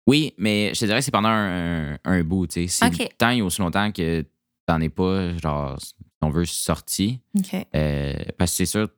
[0.06, 2.68] Oui, mais je te dirais que c'est pendant un, un- un bout, tu sais.
[2.68, 3.00] C'est Ok.
[3.00, 4.26] le temps et aussi longtemps que
[4.66, 7.20] t'en es pas, genre, si on veut, sorti.
[7.38, 7.56] OK.
[7.74, 8.90] Euh, parce que c'est sûr,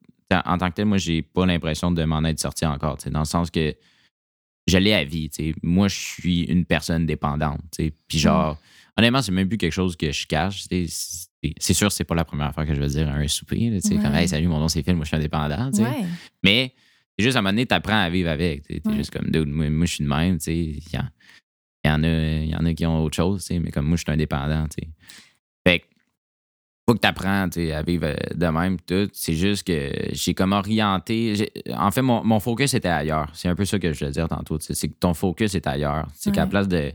[0.45, 3.25] en tant que tel, moi, j'ai pas l'impression de m'en être sorti encore, dans le
[3.25, 3.75] sens que
[4.67, 5.55] je l'ai à vie, tu sais.
[5.61, 7.93] Moi, je suis une personne dépendante, tu sais.
[8.07, 8.57] Puis genre,
[8.97, 10.63] honnêtement, c'est même plus quelque chose que je cache.
[10.69, 14.01] C'est- sûr, c'est pas la première fois que je vais dire un souper, là, Ouais.
[14.01, 15.69] comme, hey, salut, mon nom c'est Phil, moi, je suis indépendant.
[15.73, 16.05] Ouais.
[16.43, 16.73] Mais
[17.17, 18.65] c'est juste à un moment donné, t'apprends à vivre avec.
[18.65, 18.95] Tu es Ouais.
[18.95, 20.37] juste comme, dude, moi, moi, je suis de même.
[20.47, 20.95] Il y,
[21.85, 22.07] y en a,
[22.43, 24.65] il y en a qui ont autre chose, mais comme moi, je suis indépendant.
[24.69, 24.89] tu sais.
[25.67, 25.85] Fait que,
[26.87, 28.77] faut que tu apprennes à vivre euh, de même.
[28.81, 29.09] Tout.
[29.13, 31.49] C'est juste que j'ai comme orienté.
[31.73, 33.29] En fait, mon, mon focus était ailleurs.
[33.33, 34.57] C'est un peu ça que je voulais dire tantôt.
[34.59, 36.07] C'est que ton focus est ailleurs.
[36.13, 36.49] C'est qu'à la Ouais.
[36.49, 36.91] place de,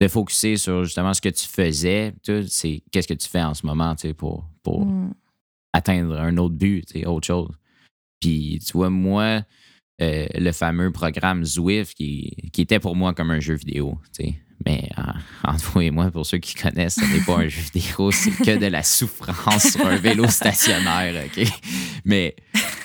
[0.00, 2.14] de focuser sur justement ce que tu faisais,
[2.48, 5.12] c'est qu'est-ce que tu fais en ce moment pour, pour Mm.
[5.74, 7.50] atteindre un autre but, autre chose.
[8.20, 9.42] Puis, tu vois, moi,
[10.00, 13.98] euh, le fameux programme Zwift qui, qui était pour moi comme un jeu vidéo.
[14.66, 17.60] Mais en- entre vous et moi, pour ceux qui connaissent, ce n'est pas un jeu
[17.72, 21.44] vidéo, c'est que de la souffrance sur un vélo stationnaire, OK?
[22.04, 22.36] Mais,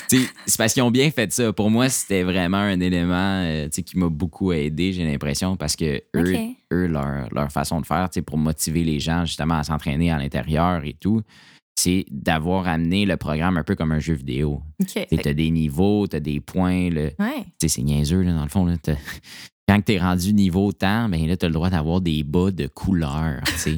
[0.07, 1.51] c'est parce qu'ils ont bien fait ça.
[1.53, 6.01] Pour moi, c'était vraiment un élément, euh, qui m'a beaucoup aidé, j'ai l'impression, parce que
[6.15, 10.83] eux, leur, leur façon de faire, pour motiver les gens justement à s'entraîner à l'intérieur
[10.85, 11.21] et tout,
[11.79, 14.63] c'est d'avoir amené le programme un peu comme un jeu vidéo.
[14.81, 15.07] OK.
[15.11, 16.89] Tu as des niveaux, tu as des points.
[16.89, 17.45] Ouais.
[17.63, 18.65] C'est niaiseux, là, dans le fond.
[18.65, 18.75] Là,
[19.69, 22.51] Quand tu es rendu niveau temps, ben là, tu as le droit d'avoir des bas
[22.51, 23.41] de couleur.
[23.57, 23.69] ça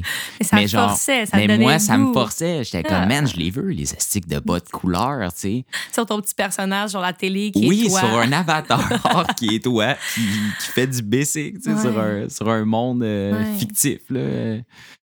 [0.52, 2.62] Mais te genre- forçait, ça Mais moi, ça me forçait.
[2.62, 5.28] J'étais comme, man, je les veux, les estiques de bas de couleur.
[5.34, 5.64] sais.
[5.92, 7.98] Sur ton petit personnage sur la télé qui Oui, est toi.
[8.00, 8.88] sur un avatar
[9.36, 11.80] qui est toi, qui, qui fait du basic Ouais.
[11.80, 13.58] sur, un, sur un monde euh, Ouais.
[13.58, 13.98] fictif.
[14.10, 14.58] Là.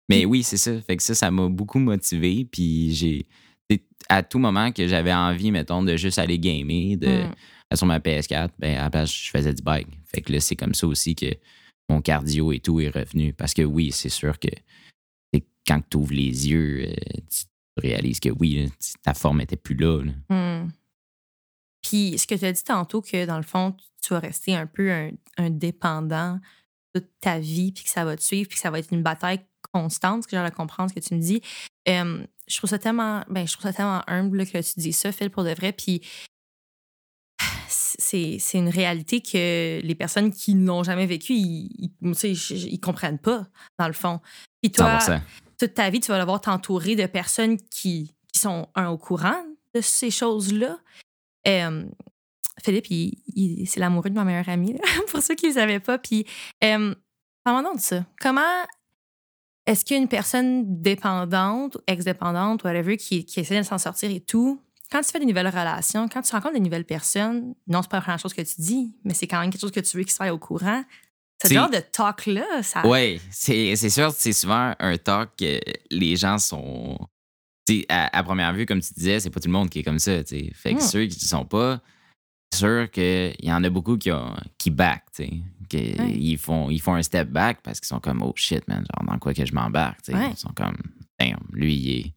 [0.08, 0.72] Mais oui, c'est ça.
[0.88, 2.48] Fait que ça, ça m'a beaucoup motivé.
[2.50, 3.26] Puis j'ai.
[4.10, 7.76] À tout moment que j'avais envie, mettons, de juste aller gamer de, Mm.
[7.76, 9.88] sur ma PS4, ben, à la place, je faisais du bike.
[10.14, 11.34] Fait que là, c'est comme ça aussi que
[11.90, 13.34] mon cardio et tout est revenu.
[13.34, 14.50] Parce que oui, c'est sûr que
[15.68, 16.96] quand tu ouvres les yeux, euh,
[17.30, 17.46] tu
[17.78, 18.72] réalises que oui,
[19.04, 20.02] ta forme était plus là.
[20.30, 20.70] Hmm.
[21.82, 24.68] Puis, ce que tu as dit tantôt, que dans le fond, tu vas rester un
[24.68, 26.40] peu un, dépendant
[26.94, 29.04] toute ta vie, puis que ça va te suivre, puis que ça va être une
[29.04, 29.40] bataille
[29.72, 31.42] constante, ce que j'ai à comprendre, ce que tu me dis.
[31.86, 35.30] Je trouve ça tellement, ben, je trouve ça tellement humble que tu dis ça, Phil,
[35.30, 35.72] pour de vrai.
[35.72, 36.02] Puis,
[37.72, 43.48] c'est une réalité que les personnes qui ne l'ont jamais vécu, ils, ils comprennent pas,
[43.80, 44.20] dans le fond.
[44.62, 45.22] Puis toi, 100%.
[45.60, 49.44] toute ta vie, tu vas devoir t'entourer de personnes qui, qui sont un, au courant
[49.74, 50.80] de ces choses-là.
[51.48, 51.86] Euh,
[52.64, 55.56] Philippe, il- il- c'est l'amoureux de ma meilleure amie, là, pour ceux qui ne le
[55.56, 55.98] savaient pas.
[55.98, 56.26] Puis,
[56.64, 56.94] euh,
[57.44, 58.06] parlons de ça.
[58.20, 58.42] Comment
[59.66, 64.60] est-ce qu'une personne dépendante, ex-dépendante, whatever, qui, qui essaie de s'en sortir et tout,
[64.92, 67.98] quand tu fais des nouvelles relations, quand tu rencontres des nouvelles personnes, non, c'est pas
[67.98, 70.04] la première chose que tu dis, mais c'est quand même quelque chose que tu veux
[70.04, 70.84] qu'ils soient au courant.
[71.42, 72.86] Ce C'est- genre de talk-là, ça.
[72.86, 76.98] Oui, c'est c'est sûr, c'est souvent un talk que les gens sont.
[77.68, 79.80] tu sais, À, à première vue, comme tu disais, c'est pas tout le monde qui
[79.80, 80.24] est comme ça.
[80.24, 80.52] tu sais.
[80.54, 80.82] Fait que Mm.
[80.82, 81.80] ceux qui ne sont pas,
[82.52, 85.06] c'est sûr qu'il y en a beaucoup qui, ont, qui back.
[85.16, 85.32] tu sais,
[85.74, 86.12] Ouais.
[86.12, 89.08] ils, font, ils font un step back parce qu'ils sont comme, oh shit, man, genre
[89.10, 90.02] dans quoi que je m'embarque.
[90.04, 90.18] tu sais.
[90.18, 90.32] Ouais.
[90.32, 90.76] Ils sont comme,
[91.20, 92.14] damn, lui, il est.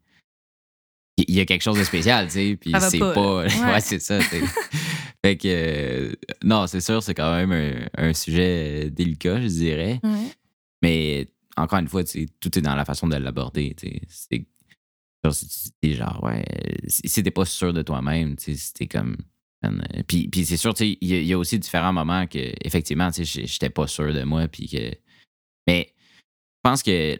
[1.16, 3.14] Il y a quelque chose de spécial, tu sais, puis c'est pas.
[3.44, 3.80] Ouais, Ouais.
[3.80, 4.18] c'est ça.
[4.20, 6.12] Fait que, euh,
[6.42, 10.00] non, c'est sûr, c'est quand même un, un sujet euh, délicat, je dirais.
[10.02, 10.28] Ouais.
[10.82, 13.74] Mais encore une fois, tu sais, tout est dans la façon de l'aborder.
[13.76, 14.46] tu sais.
[15.30, 16.44] Si tu dis genre, ouais,
[16.88, 19.16] si t'es pas sûr de toi-même, tu sais, si t'es comme.
[19.64, 19.70] euh,
[20.06, 23.10] Puis, puis c'est sûr, tu sais, il y, y a aussi différents moments que, effectivement,
[23.10, 24.48] tu sais, j'étais pas sûr de moi.
[24.48, 24.90] Puis que.
[25.66, 27.16] Mais je pense que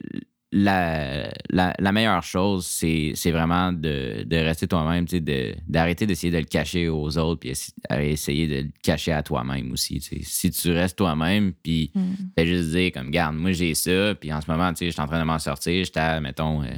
[0.57, 6.33] la, la, la meilleure chose, c'est vraiment de, de rester toi-même, sais, de- d'arrêter d'essayer
[6.33, 7.53] de le cacher aux autres, puis
[8.01, 10.01] essayer de le cacher à toi-même aussi.
[10.01, 12.15] Si tu restes toi-même, puis Mm.
[12.39, 14.91] Fais juste dire, comme, garde, moi j'ai ça, puis en ce moment, tu sais, je
[14.93, 15.85] suis en train de m'en sortir.
[15.85, 16.69] J'étais à, mettons, euh,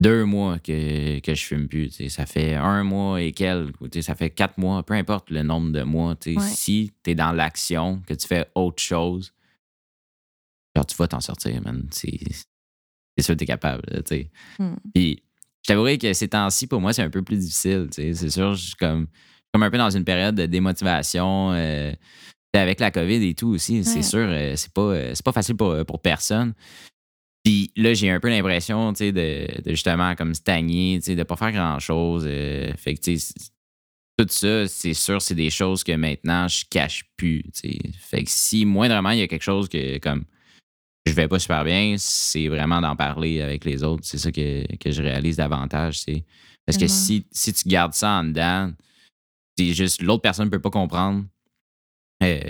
[0.00, 1.90] deux mois que, que je fume plus.
[2.08, 5.82] Ça fait un mois et quelques, ça fait quatre mois, peu importe le nombre de
[5.82, 6.14] mois.
[6.26, 6.38] Ouais.
[6.40, 9.32] Si tu es dans l'action, que tu fais autre chose,
[10.76, 11.86] genre, tu vas t'en sortir, man.
[13.16, 13.82] C'est sûr que tu es capable.
[13.86, 14.30] tu sais.
[14.58, 14.74] Mm.
[14.94, 15.22] Puis,
[15.62, 17.88] je t'avouerais que ces temps-ci, pour moi, c'est un peu plus difficile.
[17.90, 18.14] tu sais.
[18.14, 19.06] C'est sûr, je suis comme,
[19.52, 21.52] comme un peu dans une période de démotivation.
[21.52, 21.92] euh,
[22.54, 25.56] avec la COVID et tout aussi, c'est sûr, euh, c'est pas, euh, c'est pas facile
[25.56, 26.52] pour, pour personne.
[27.42, 31.16] Puis là, j'ai un peu l'impression, tu sais, de, de justement comme stagner, tu sais,
[31.16, 32.24] de pas faire grand-chose.
[32.24, 33.32] fait que, tu sais,
[34.18, 37.78] tout ça, c'est sûr, c'est des choses que maintenant, je cache plus, tu sais.
[37.98, 40.24] Fait que si moindrement, il y a quelque chose que, comme,
[41.06, 44.02] je vais pas super bien, c'est vraiment d'en parler avec les autres.
[44.04, 46.24] C'est ça que, que je réalise davantage, c'est...
[46.64, 48.72] Parce que si, si tu gardes ça en dedans,
[49.58, 51.24] c'est juste l'autre personne ne peut pas comprendre
[52.22, 52.40] euh,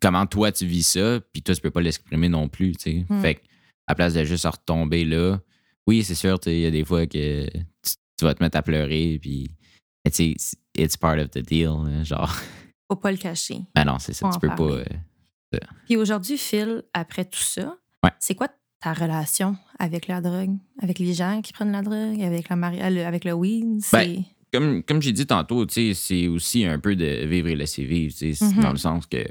[0.00, 2.74] comment toi tu vis ça, puis toi tu peux pas l'exprimer non plus.
[2.86, 3.20] Mm.
[3.20, 3.40] Fait que,
[3.88, 5.40] à place de juste retomber là,
[5.88, 7.50] oui, c'est sûr, il y a des fois que tu,
[8.16, 9.50] tu vas te mettre à pleurer, puis
[10.10, 10.34] sais,
[10.76, 12.34] it's part of the deal, hein, genre.
[12.90, 13.60] Faut pas le cacher.
[13.74, 14.82] Ben non, c'est ça, Faut tu peux pas.
[15.54, 18.10] euh, Puis aujourd'hui, Phil, après tout ça, Ouais.
[18.20, 18.48] c'est quoi
[18.80, 20.56] ta relation avec la drogue?
[20.80, 22.20] Avec les gens qui prennent la drogue?
[22.22, 23.82] Avec, la mari- euh, le, avec le weed?
[23.92, 24.22] Ben,
[24.52, 28.62] comme, comme j'ai dit tantôt, c'est aussi un peu de vivre et laisser vivre, Mhm.
[28.62, 29.24] dans le sens que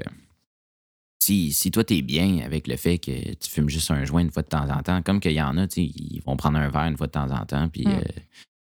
[1.22, 4.30] si, si toi, t'es bien avec le fait que tu fumes juste un joint une
[4.30, 6.58] fois de temps en temps, comme qu'il y en a, tu sais, ils vont prendre
[6.58, 7.90] un verre une fois de temps en temps, puis Mm.
[7.90, 8.02] euh,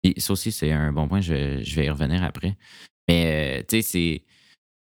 [0.04, 2.56] et ça aussi, c'est un bon point, je, vais- je vais y revenir après.
[3.08, 4.24] Mais, euh, tu sais, c'est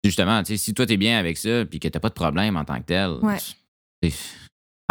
[0.04, 2.78] justement, si toi, t'es bien avec ça, puis que t'as pas de problème en tant
[2.80, 3.38] que tel, Ouais.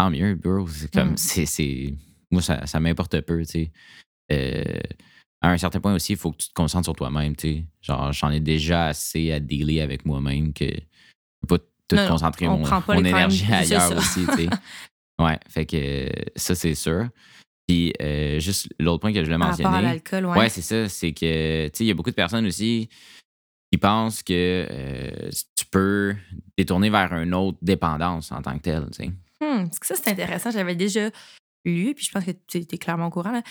[0.02, 0.68] Tant mieux, bro.
[0.68, 1.18] C'est comme, Mm.
[1.18, 1.94] c'est, c'est-
[2.32, 3.72] Moi, ça, ça m'importe peu, tu sais.
[4.32, 4.64] Euh,
[5.42, 7.66] à un certain point aussi, il faut que tu te concentres sur toi-même, tu sais.
[7.82, 12.08] Genre, j'en ai déjà assez à dealer avec moi-même que je peux pas tout Non,
[12.08, 14.50] concentrer on mon, prend pas mon énergie ailleurs aussi, tu sais.
[15.20, 17.08] Ouais, fait que ça, c'est sûr.
[17.68, 19.82] Puis, euh, juste l'autre point que je voulais à mentionner.
[19.82, 20.38] l'alcool, ouais.
[20.40, 20.90] Ouais, c'est ça.
[20.90, 22.90] C'est que, tu sais, il y a beaucoup de personnes aussi
[23.72, 24.34] qui pensent que
[24.72, 26.16] euh, tu peux
[26.58, 29.12] détourner vers une autre dépendance en tant que telle, tu sais.
[29.42, 30.52] Hmm, parce que ça, c'est intéressant.
[30.52, 31.10] J'avais déjà
[31.66, 33.32] lu, puis je pense que tu es clairement au courant.
[33.32, 33.42] là.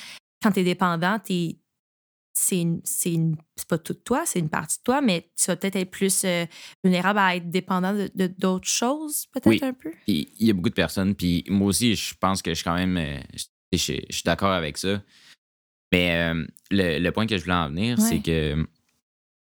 [0.43, 1.59] Quand tu es dépendant, t'es-
[2.33, 5.31] c'est une- c'est une- c'est pas tout de toi, c'est une partie de toi, mais
[5.37, 6.47] tu vas peut-être être plus euh,
[6.85, 9.59] vulnérable à être dépendant de d'autres choses, peut-être Oui.
[9.63, 9.91] un peu?
[10.07, 11.15] Puis il y a beaucoup de personnes.
[11.15, 12.97] Puis moi aussi, je pense que je suis quand même.
[12.97, 13.45] euh, je,
[13.77, 15.03] je- je suis d'accord avec ça.
[15.93, 18.05] Mais euh, le, le point que je voulais en venir, Ouais.
[18.05, 18.55] c'est que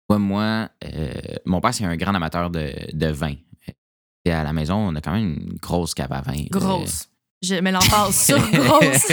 [0.09, 1.11] moi, moi euh,
[1.45, 3.35] mon père, c'est un grand amateur de, de vin.
[4.25, 6.45] Et à la maison, on a quand même une grosse cave à vin.
[6.49, 7.09] Grosse.
[7.41, 9.11] Je mets l'emphase sur grosse.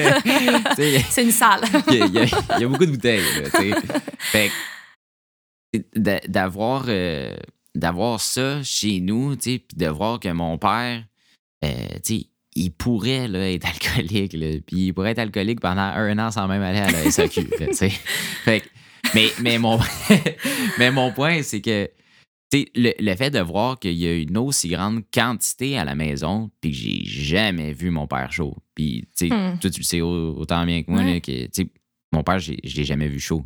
[1.11, 1.63] C'est une salle.
[1.91, 3.25] il y, a, y y beaucoup de bouteilles.
[3.43, 3.51] Là,
[4.19, 4.51] fait
[6.29, 7.37] d'avoir euh,
[7.75, 11.05] d'avoir ça chez nous, puis de voir que mon père,
[11.65, 12.19] euh,
[12.55, 14.37] il pourrait là, être alcoolique,
[14.67, 17.49] puis il pourrait être alcoolique pendant un an sans même aller à la SAQ.
[18.45, 18.63] fait
[19.15, 19.81] mais, mais, mon,
[20.79, 21.91] mais mon point, c'est que
[22.75, 26.51] le, le fait de voir qu'il y a une aussi grande quantité à la maison,
[26.61, 28.57] puis que j'ai jamais vu mon père chaud.
[28.75, 29.59] Puis, tu sais, Hmm.
[29.61, 31.15] toi, tu le sais au- autant bien que moi, Ouais.
[31.15, 31.49] là, que,
[32.13, 33.45] mon père, j'ai- je l'ai jamais vu chaud.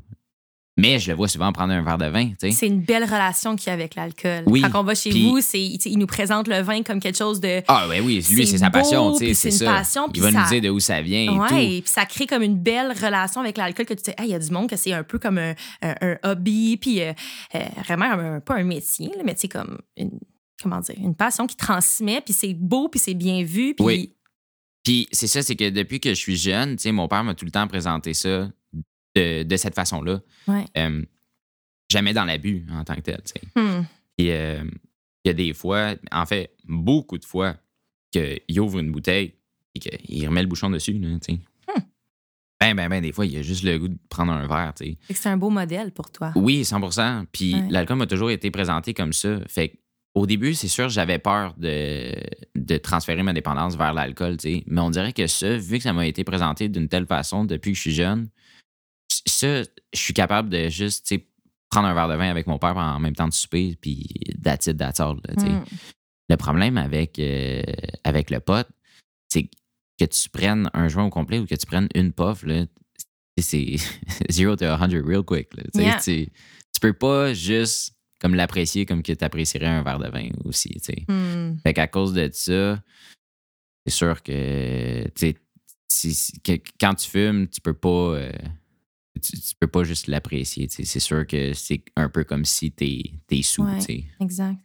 [0.76, 2.32] Mais je le vois souvent prendre un verre de vin.
[2.50, 4.42] C'est une belle relation qu'il y a avec l'alcool.
[4.46, 7.38] Oui, Quand on va chez vous, c'est, il nous présente le vin comme quelque chose
[7.40, 7.62] de.
[7.68, 9.66] Ah, ouais, oui, lui, c'est c'est sa passion, c'est c'est une ça.
[9.66, 11.54] passion, Il va nous dire de où ça vient et Ouais, tout.
[11.54, 14.34] puis ça crée comme une belle relation avec l'alcool que tu sais, Ah, il y
[14.34, 17.12] a du monde que c'est un peu comme un, un- un hobby, puis euh,
[17.54, 20.18] euh, vraiment un- pas un métier, là, mais sais, comme une,
[20.60, 24.10] comment dire, une passion qui transmet, puis c'est beau, puis c'est bien vu, puis Oui.
[24.82, 27.50] Puis c'est ça, c'est que depuis que je suis jeune, mon père m'a tout le
[27.50, 28.48] temps présenté ça
[29.14, 30.20] de, de cette façon-là.
[30.48, 30.64] Ouais.
[30.76, 31.02] Euh,
[31.90, 33.20] jamais dans l'abus en tant que tel.
[33.54, 33.82] Hmm.
[34.18, 34.64] Et euh,
[35.24, 37.56] il y a des fois, en fait, beaucoup de fois,
[38.12, 39.34] qu'il ouvre une bouteille
[39.74, 41.08] et qu'il remet le bouchon dessus, là.
[41.08, 41.80] Hmm.
[42.60, 45.28] Ben, ben, ben, des fois, il a juste le goût de prendre un verre, c'est
[45.28, 46.32] un beau modèle pour toi.
[46.36, 47.66] Oui, 100% Puis Ouais.
[47.68, 49.38] l'alcool m'a toujours été présenté comme ça.
[49.48, 49.76] Fait que,
[50.14, 52.14] au début, c'est sûr, j'avais peur de,
[52.54, 54.36] de transférer ma dépendance vers l'alcool.
[54.66, 57.72] Mais on dirait que ça, vu que ça m'a été présenté d'une telle façon depuis
[57.72, 58.28] que je suis jeune,
[59.26, 61.26] ça, je suis capable de juste, tu sais,
[61.70, 64.06] prendre un verre de vin avec mon père en même temps de souper, puis
[64.42, 65.50] that's it, that's all, là, tu sais.
[65.50, 65.64] Hmm.
[66.30, 67.62] Le problème avec, euh,
[68.04, 68.66] avec le pot,
[69.28, 69.48] c'est
[69.98, 72.64] que tu prennes un joint au complet ou que tu prennes une puff, là,
[73.38, 73.76] c'est
[74.30, 75.54] zero to 100 real quick.
[75.56, 75.84] Là, tu sais.
[75.84, 76.00] Yeah.
[76.00, 80.28] tu, tu peux pas juste comme l'apprécier comme que tu apprécierais un verre de vin
[80.44, 80.70] aussi.
[81.08, 81.56] Hmm.
[81.62, 82.82] Fait qu'à cause de ça,
[83.86, 85.04] c'est sûr que-
[86.80, 87.88] quand tu fumes, tu peux pas.
[87.88, 88.32] euh,
[89.20, 90.68] tu, tu peux pas juste l'apprécier.
[90.68, 93.64] C'est sûr que c'est un peu comme si t'es es sous.
[93.64, 94.04] Ouais.
[94.20, 94.58] Exact.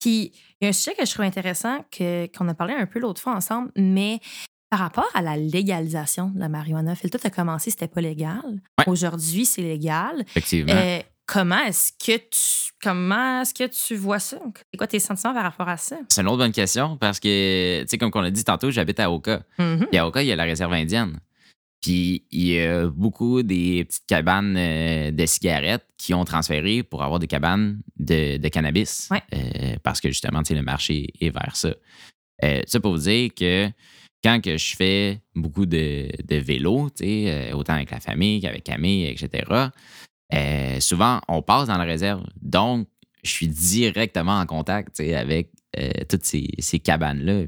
[0.00, 2.98] Puis, il y a un sujet que je trouve intéressant qu'on a parlé un peu
[2.98, 4.20] l'autre fois ensemble, mais
[4.68, 8.00] par rapport à la légalisation de la marijuana, Phil, toi, tu as commencé, c'était pas
[8.00, 8.60] légal.
[8.78, 8.84] Ouais.
[8.88, 10.22] Aujourd'hui, c'est légal.
[10.22, 10.72] Effectivement.
[10.74, 14.38] Euh, comment est-ce que tu comment est-ce que tu vois ça?
[14.70, 15.96] C'est quoi tes sentiments par rapport à ça?
[16.08, 19.00] C'est une autre bonne question parce que, tu sais, comme on a dit tantôt, j'habite
[19.00, 19.42] à Oka.
[19.58, 19.86] Mhm.
[19.90, 21.18] Puis à Oka, il y a la réserve indienne.
[21.80, 27.02] Puis il y a beaucoup des petites cabanes euh, de cigarettes qui ont transféré pour
[27.02, 29.08] avoir des cabanes de, de cannabis.
[29.10, 29.22] Ouais.
[29.34, 31.74] Euh, parce que justement, le marché est vers ça.
[32.44, 33.70] Euh, ça pour vous dire que
[34.22, 36.90] quand que je fais beaucoup de, de vélo,
[37.52, 39.68] autant avec la famille qu'avec Camille, etc.,
[40.34, 42.24] euh, souvent, on passe dans la réserve.
[42.42, 42.88] Donc,
[43.22, 45.50] je suis directement en contact avec
[46.08, 47.44] toutes ces, ces cabanes-là.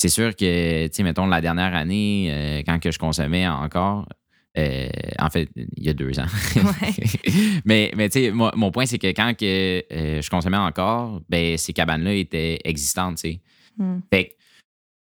[0.00, 4.08] C'est sûr que, tu sais, mettons, la dernière année, euh, quand que je consommais encore,
[4.56, 4.88] euh,
[5.18, 6.24] en fait, il y a deux ans.
[7.66, 11.58] mais, mais tu sais, mon, point, c'est que quand que, euh, je consommais encore, ben,
[11.58, 13.40] ces cabanes-là étaient existantes, tu sais.
[13.76, 13.98] Hmm.
[14.10, 14.30] Fait que,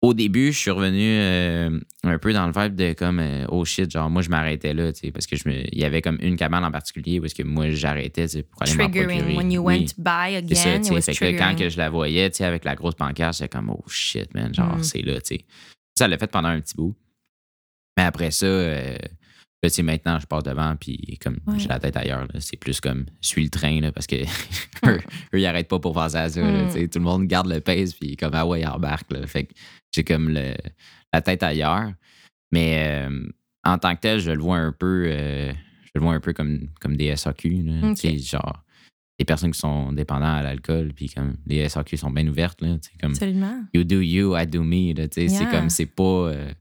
[0.05, 3.65] au début, je suis revenu euh, un peu dans le vibe de comme euh, oh
[3.65, 6.03] shit, genre moi je m'arrêtais là, tu sais, parce que je me, il y avait
[6.03, 8.85] comme une cabane en particulier où est-ce que moi j'arrêtais tu sais, pour aller m'en
[8.85, 9.09] Triggering.
[9.19, 9.37] procurer.
[9.37, 9.79] When you Oui.
[9.79, 10.95] went by C'est ça, again, tu it sais.
[10.95, 13.49] was Fait que quand que je la voyais, tu sais, avec la grosse pancarte, j'étais
[13.49, 14.83] comme, oh shit, man, genre, Mm.
[14.83, 15.45] c'est là, tu sais.
[15.97, 16.95] Ça l'a fait pendant un petit bout.
[17.97, 18.97] Mais après ça, euh,
[19.65, 21.59] là, tu sais, maintenant, je passe devant, puis comme Ouais.
[21.59, 24.17] j'ai la tête ailleurs, c'est plus comme, suis le train, là, parce que
[24.87, 25.01] eux,
[25.35, 26.71] eux, ils arrêtent pas pour penser à ça, là, Mm.
[26.71, 26.89] sais.
[26.89, 29.27] Tout le monde garde le pace, puis comme, ah ouais, ils embarquent, là.
[29.27, 29.55] Fait que
[29.93, 30.55] j'ai comme le,
[31.13, 31.93] la tête ailleurs.
[32.53, 33.27] Mais euh,
[33.65, 36.33] en tant que tel, je le vois un peu, euh, je le vois un peu
[36.33, 38.61] comme, comme des SAQ, là, genre
[39.19, 42.77] des personnes qui sont dépendantes à l'alcool, puis comme les SAQ sont bien ouvertes, là,
[43.01, 43.63] comme Absolument.
[43.73, 46.53] you do you, I do me, c'est comme, c'est pas, euh,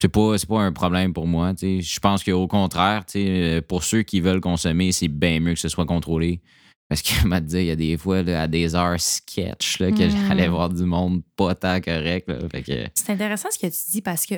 [0.00, 1.52] c'est pas, c'est pas un problème pour moi.
[1.60, 5.68] Je pense qu'au contraire, euh, pour ceux qui veulent consommer, c'est bien mieux que ce
[5.68, 6.40] soit contrôlé.
[6.88, 9.90] Parce que, m'a dit, il y a des fois, là, à des heures sketch, là,
[9.90, 10.28] que Mm.
[10.28, 12.86] j'allais voir du monde pas tant correct, que...
[12.94, 14.34] C'est intéressant ce que tu dis parce que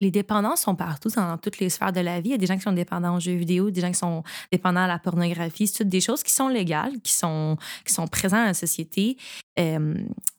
[0.00, 2.28] les dépendances sont partout dans toutes les sphères de la vie.
[2.28, 4.22] Il y a des gens qui sont dépendants aux jeux vidéo, des gens qui sont
[4.52, 5.66] dépendants à la pornographie.
[5.66, 9.16] C'est toutes des choses qui sont légales, qui sont, qui sont présentes dans la société.
[9.58, 9.94] Euh,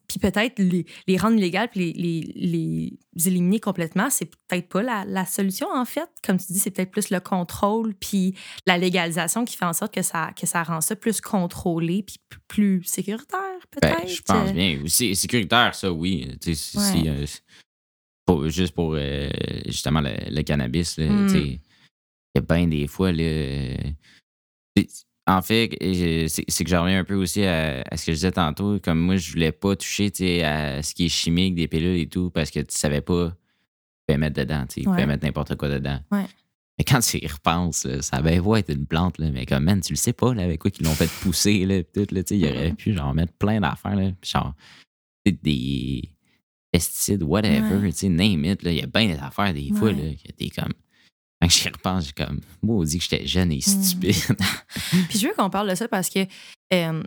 [0.09, 4.81] puis peut-être les, les rendre illégales puis les, les, les éliminer complètement, c'est peut-être pas
[4.81, 6.09] la, la solution, en fait.
[6.25, 8.35] Comme tu dis, c'est peut-être plus le contrôle puis
[8.65, 12.17] la légalisation qui fait en sorte que ça, que ça rend ça plus contrôlé puis
[12.49, 13.39] plus sécuritaire,
[13.81, 14.07] Ben, peut-être.
[14.09, 14.81] je pense bien.
[14.87, 16.27] C'est sécuritaire, ça, oui.
[16.45, 17.07] Ouais.
[17.07, 17.25] euh,
[18.25, 19.29] pas- juste pour euh,
[19.67, 21.27] justement le, le cannabis, Mm.
[21.35, 21.59] il
[22.35, 23.11] y a bien des fois.
[23.11, 23.23] Là,
[25.31, 28.31] en fait, c'est que j'en reviens un peu aussi à, à ce que je disais
[28.31, 28.79] tantôt.
[28.79, 32.29] Comme moi, je voulais pas toucher à ce qui est chimique, des pilules et tout,
[32.31, 33.35] parce que tu savais pas tu
[34.15, 34.65] pouvais mettre dedans.
[34.67, 34.85] Tu Ouais.
[34.85, 35.99] pouvais mettre n'importe quoi dedans.
[36.11, 36.25] Ouais.
[36.79, 39.65] Mais quand tu y repenses, là, ça avait beau être une plante, là, mais comme,
[39.65, 42.21] man, tu le sais pas, là, avec quoi qu'ils l'ont fait pousser, là, tout, là,
[42.31, 44.53] il aurait pu, genre, mettre plein d'affaires, là, genre,
[45.25, 46.09] des
[46.71, 47.89] pesticides, whatever, Ouais.
[47.91, 50.31] tu sais, name it, là, il y a bien des affaires, des fois, là, que
[50.31, 50.73] t'es comme,
[51.41, 53.83] quand j'y repense, j'ai comme, moi, on dit que j'étais jeune et Mhm.
[53.83, 54.37] stupide.
[55.09, 56.19] Puis je veux qu'on parle de ça parce que
[56.73, 57.03] euh,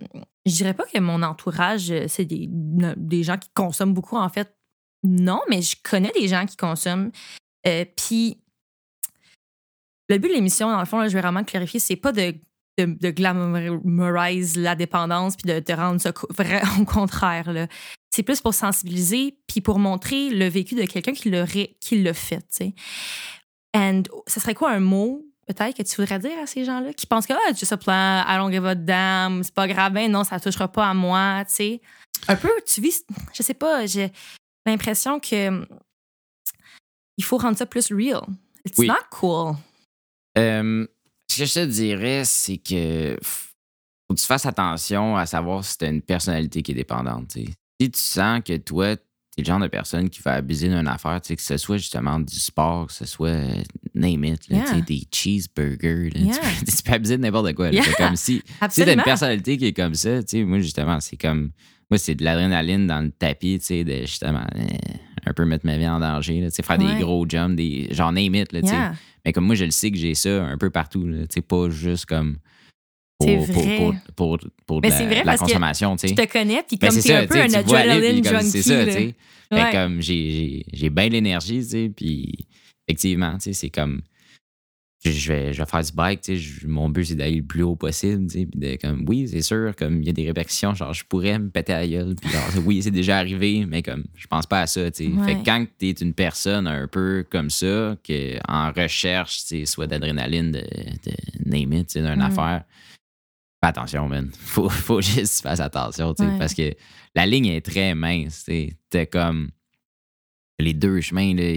[0.46, 4.28] je dirais pas que mon entourage, euh, c'est des, des gens qui consomment beaucoup, en
[4.28, 4.54] fait.
[5.04, 7.10] Non, mais je connais des gens qui consomment.
[7.66, 8.38] Euh, puis
[10.08, 12.34] le but de l'émission, dans le fond, là, je vais vraiment clarifier, c'est pas de,
[12.78, 17.68] de, la dépendance puis de rendre ça vrai, au contraire.
[18.10, 22.02] C'est plus pour sensibiliser puis pour montrer le vécu de quelqu'un qui l'a ré- qui
[22.02, 22.44] l'a fait.
[23.74, 27.06] And ça serait quoi un mot peut-être que tu voudrais dire à ces gens-là qui
[27.06, 30.10] pensent que ah, just a plan, I don't give a damn, c'est pas grave, ben
[30.10, 31.80] non, ça touchera pas à moi, tu sais.
[32.28, 33.02] Un peu, tu vis,
[33.34, 34.12] je sais pas, j'ai
[34.66, 35.66] l'impression que hum,
[37.18, 38.22] il faut rendre ça plus real.
[38.64, 38.86] It's Oui.
[38.86, 39.56] not cool.
[40.38, 40.86] Euh,
[41.28, 43.50] ce que je te dirais, c'est que f-
[44.08, 47.28] faut que tu fasses attention à savoir si tu as une personnalité qui est dépendante.
[47.28, 47.50] tu sais.
[47.80, 48.96] Si tu sens que toi,
[49.34, 51.56] tu es le genre de personne qui va abuser d'une affaire, tu sais, que ce
[51.56, 53.54] soit justement du sport, que ce soit euh,
[53.94, 54.80] name it, là, Yeah.
[54.82, 56.34] des cheeseburgers, là, Yeah.
[56.34, 57.70] tu, peux, tu peux abuser de n'importe quoi.
[57.70, 57.82] Yeah.
[57.82, 61.00] C'est comme si, si t'as une personnalité qui est comme ça, tu sais, moi justement,
[61.00, 61.50] c'est comme.
[61.90, 64.62] Moi, c'est de l'adrénaline dans le tapis, tu sais, de justement euh,
[65.26, 66.94] un peu mettre ma vie en danger, là, tu sais, faire Ouais.
[66.94, 68.72] des gros jumps, des, genre name it, là, tu sais.
[68.74, 68.94] Yeah.
[69.26, 71.04] Mais comme moi, je le sais que j'ai ça un peu partout.
[71.04, 72.38] Tu sais, pas juste comme
[73.24, 75.96] pour, pour, pour, pour, pour de la, vrai la consommation.
[75.96, 78.44] tu te connais, puis comme t'es un peu tu un tu adrenaline junkie.
[78.46, 79.14] C'est ça, tu sais.
[79.50, 79.70] Ouais.
[79.72, 82.32] comme j'ai- bien l'énergie, tu sais, puis
[82.88, 84.00] effectivement, tu sais, c'est comme
[85.04, 87.62] je vais, je vais faire du bike, tu sais, mon but c'est d'aller le plus
[87.64, 90.24] haut possible, tu sais, puis de comme oui, c'est sûr, comme il y a des
[90.26, 93.66] répercussions, genre je pourrais me péter à la gueule, puis genre oui, c'est déjà arrivé,
[93.66, 95.10] mais comme je pense pas à ça, tu sais.
[95.10, 95.24] Ouais.
[95.26, 99.66] Fait que quand t'es une personne un peu comme ça, que en recherche, tu sais,
[99.66, 102.20] soit d'adrénaline, de, de name it, tu sais, d'une Mm.
[102.22, 102.62] affaire,
[103.62, 104.30] fais attention, man.
[104.38, 106.38] Faut, faut juste que tu fasses attention, tu sais, Ouais.
[106.38, 106.74] parce que
[107.14, 109.06] la ligne est très mince, tu sais.
[109.06, 109.50] Comme
[110.58, 111.54] les deux chemins, là,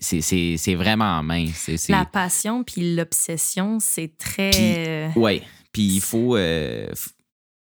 [0.00, 1.70] c'est- vraiment mince.
[1.88, 5.12] La passion puis l'obsession, c'est très.
[5.16, 5.42] Ouais.
[5.72, 6.36] Puis il faut.
[6.36, 6.86] euh,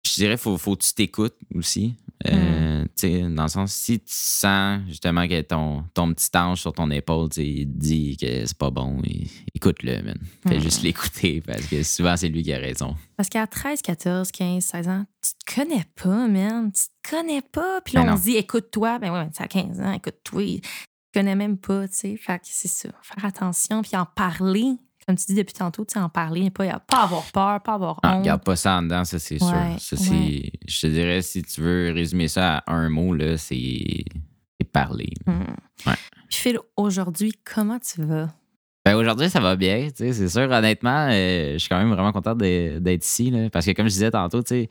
[0.07, 1.95] je dirais, faut, faut que tu t'écoutes aussi.
[2.29, 6.73] Euh, sais, dans le sens, si tu sens justement que ton, ton petit ange sur
[6.73, 9.01] ton épaule, il te dit que c'est pas bon,
[9.55, 10.18] écoute-le, man.
[10.47, 10.61] Fais Mhm.
[10.62, 12.95] juste l'écouter parce que souvent, c'est lui qui a raison.
[13.16, 16.71] Parce qu'à 13, 14, 15, 16 ans, tu te connais pas, man.
[16.73, 17.81] Tu te connais pas.
[17.83, 18.99] Puis là, Ben on se dit, écoute-toi.
[18.99, 20.61] Ben ouais, c'est à 15 ans, écoute-toi.
[20.61, 22.16] Tu te connais même pas, tu sais.
[22.18, 22.91] Fait que c'est ça.
[23.03, 24.75] Faire attention, puis en parler.
[25.07, 27.99] Comme tu dis depuis tantôt, tu sais, en parler, pas, pas avoir peur, pas avoir
[28.03, 28.25] Ah, honte.
[28.25, 29.47] garde pas ça en dedans, ça, c'est sûr.
[29.49, 30.51] Ouais, Ça, ouais.
[30.69, 34.05] Je te dirais, si tu veux résumer ça à un mot, là, c'est,
[34.61, 35.11] c'est parler.
[35.27, 35.41] Hmm.
[35.87, 35.95] Ouais.
[36.29, 38.29] Puis Phil, aujourd'hui, comment tu vas?
[38.85, 40.51] Ben aujourd'hui, ça va bien, tu sais, c'est sûr.
[40.51, 43.87] Honnêtement, euh, je suis quand même vraiment content de- d'être ici, là, parce que comme
[43.89, 44.69] je disais tantôt, tu sais,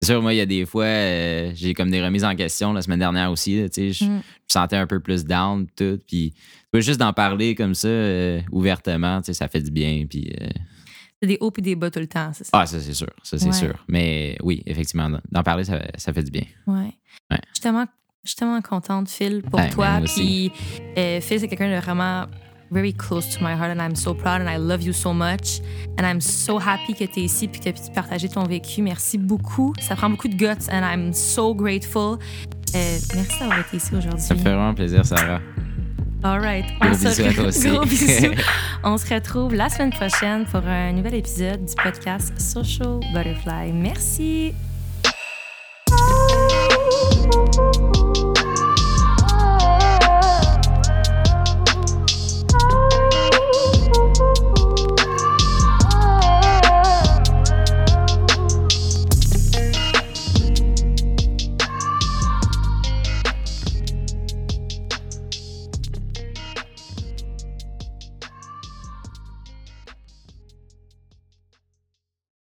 [0.00, 2.72] c'est sûr, moi, il y a des fois, euh, j'ai comme des remises en question
[2.72, 5.66] la semaine dernière aussi, là, tu sais, je je me sentais un peu plus down,
[5.76, 6.32] tout, puis
[6.72, 10.32] vois, juste d'en parler comme ça, euh, ouvertement, tu sais, ça fait du bien, puis...
[10.40, 10.46] euh,
[11.22, 12.50] C'est des hauts et des bas tout le temps, c'est ça?
[12.54, 13.52] ah, ça, c'est sûr, ça, c'est Ouais.
[13.52, 13.84] sûr.
[13.88, 16.44] Mais oui, effectivement, d'en parler, ça, ça fait du bien.
[16.66, 16.92] Ouais.
[17.30, 17.38] Ouais.
[17.48, 17.86] Je suis tellement,
[18.24, 20.00] je suis tellement contente, Phil, pour Ben, toi.
[20.02, 20.50] aussi.
[20.54, 22.26] Puis euh, Phil, c'est quelqu'un de vraiment
[22.72, 25.60] very close to my heart and I'm so proud and I love you so much.
[25.98, 28.44] And I'm so happy que tu es ici puis que tu as pu partager ton
[28.44, 28.80] vécu.
[28.82, 29.72] Merci beaucoup.
[29.80, 32.18] Ça prend beaucoup de guts and I'm so grateful.
[32.76, 34.20] Euh, merci d'avoir été ici aujourd'hui.
[34.20, 35.40] Ça me fait vraiment plaisir, Sarah.
[36.22, 36.64] All right.
[36.82, 36.92] On
[38.84, 43.72] On se retrouve la semaine prochaine pour un nouvel épisode du podcast Social Butterfly.
[43.72, 44.54] Merci.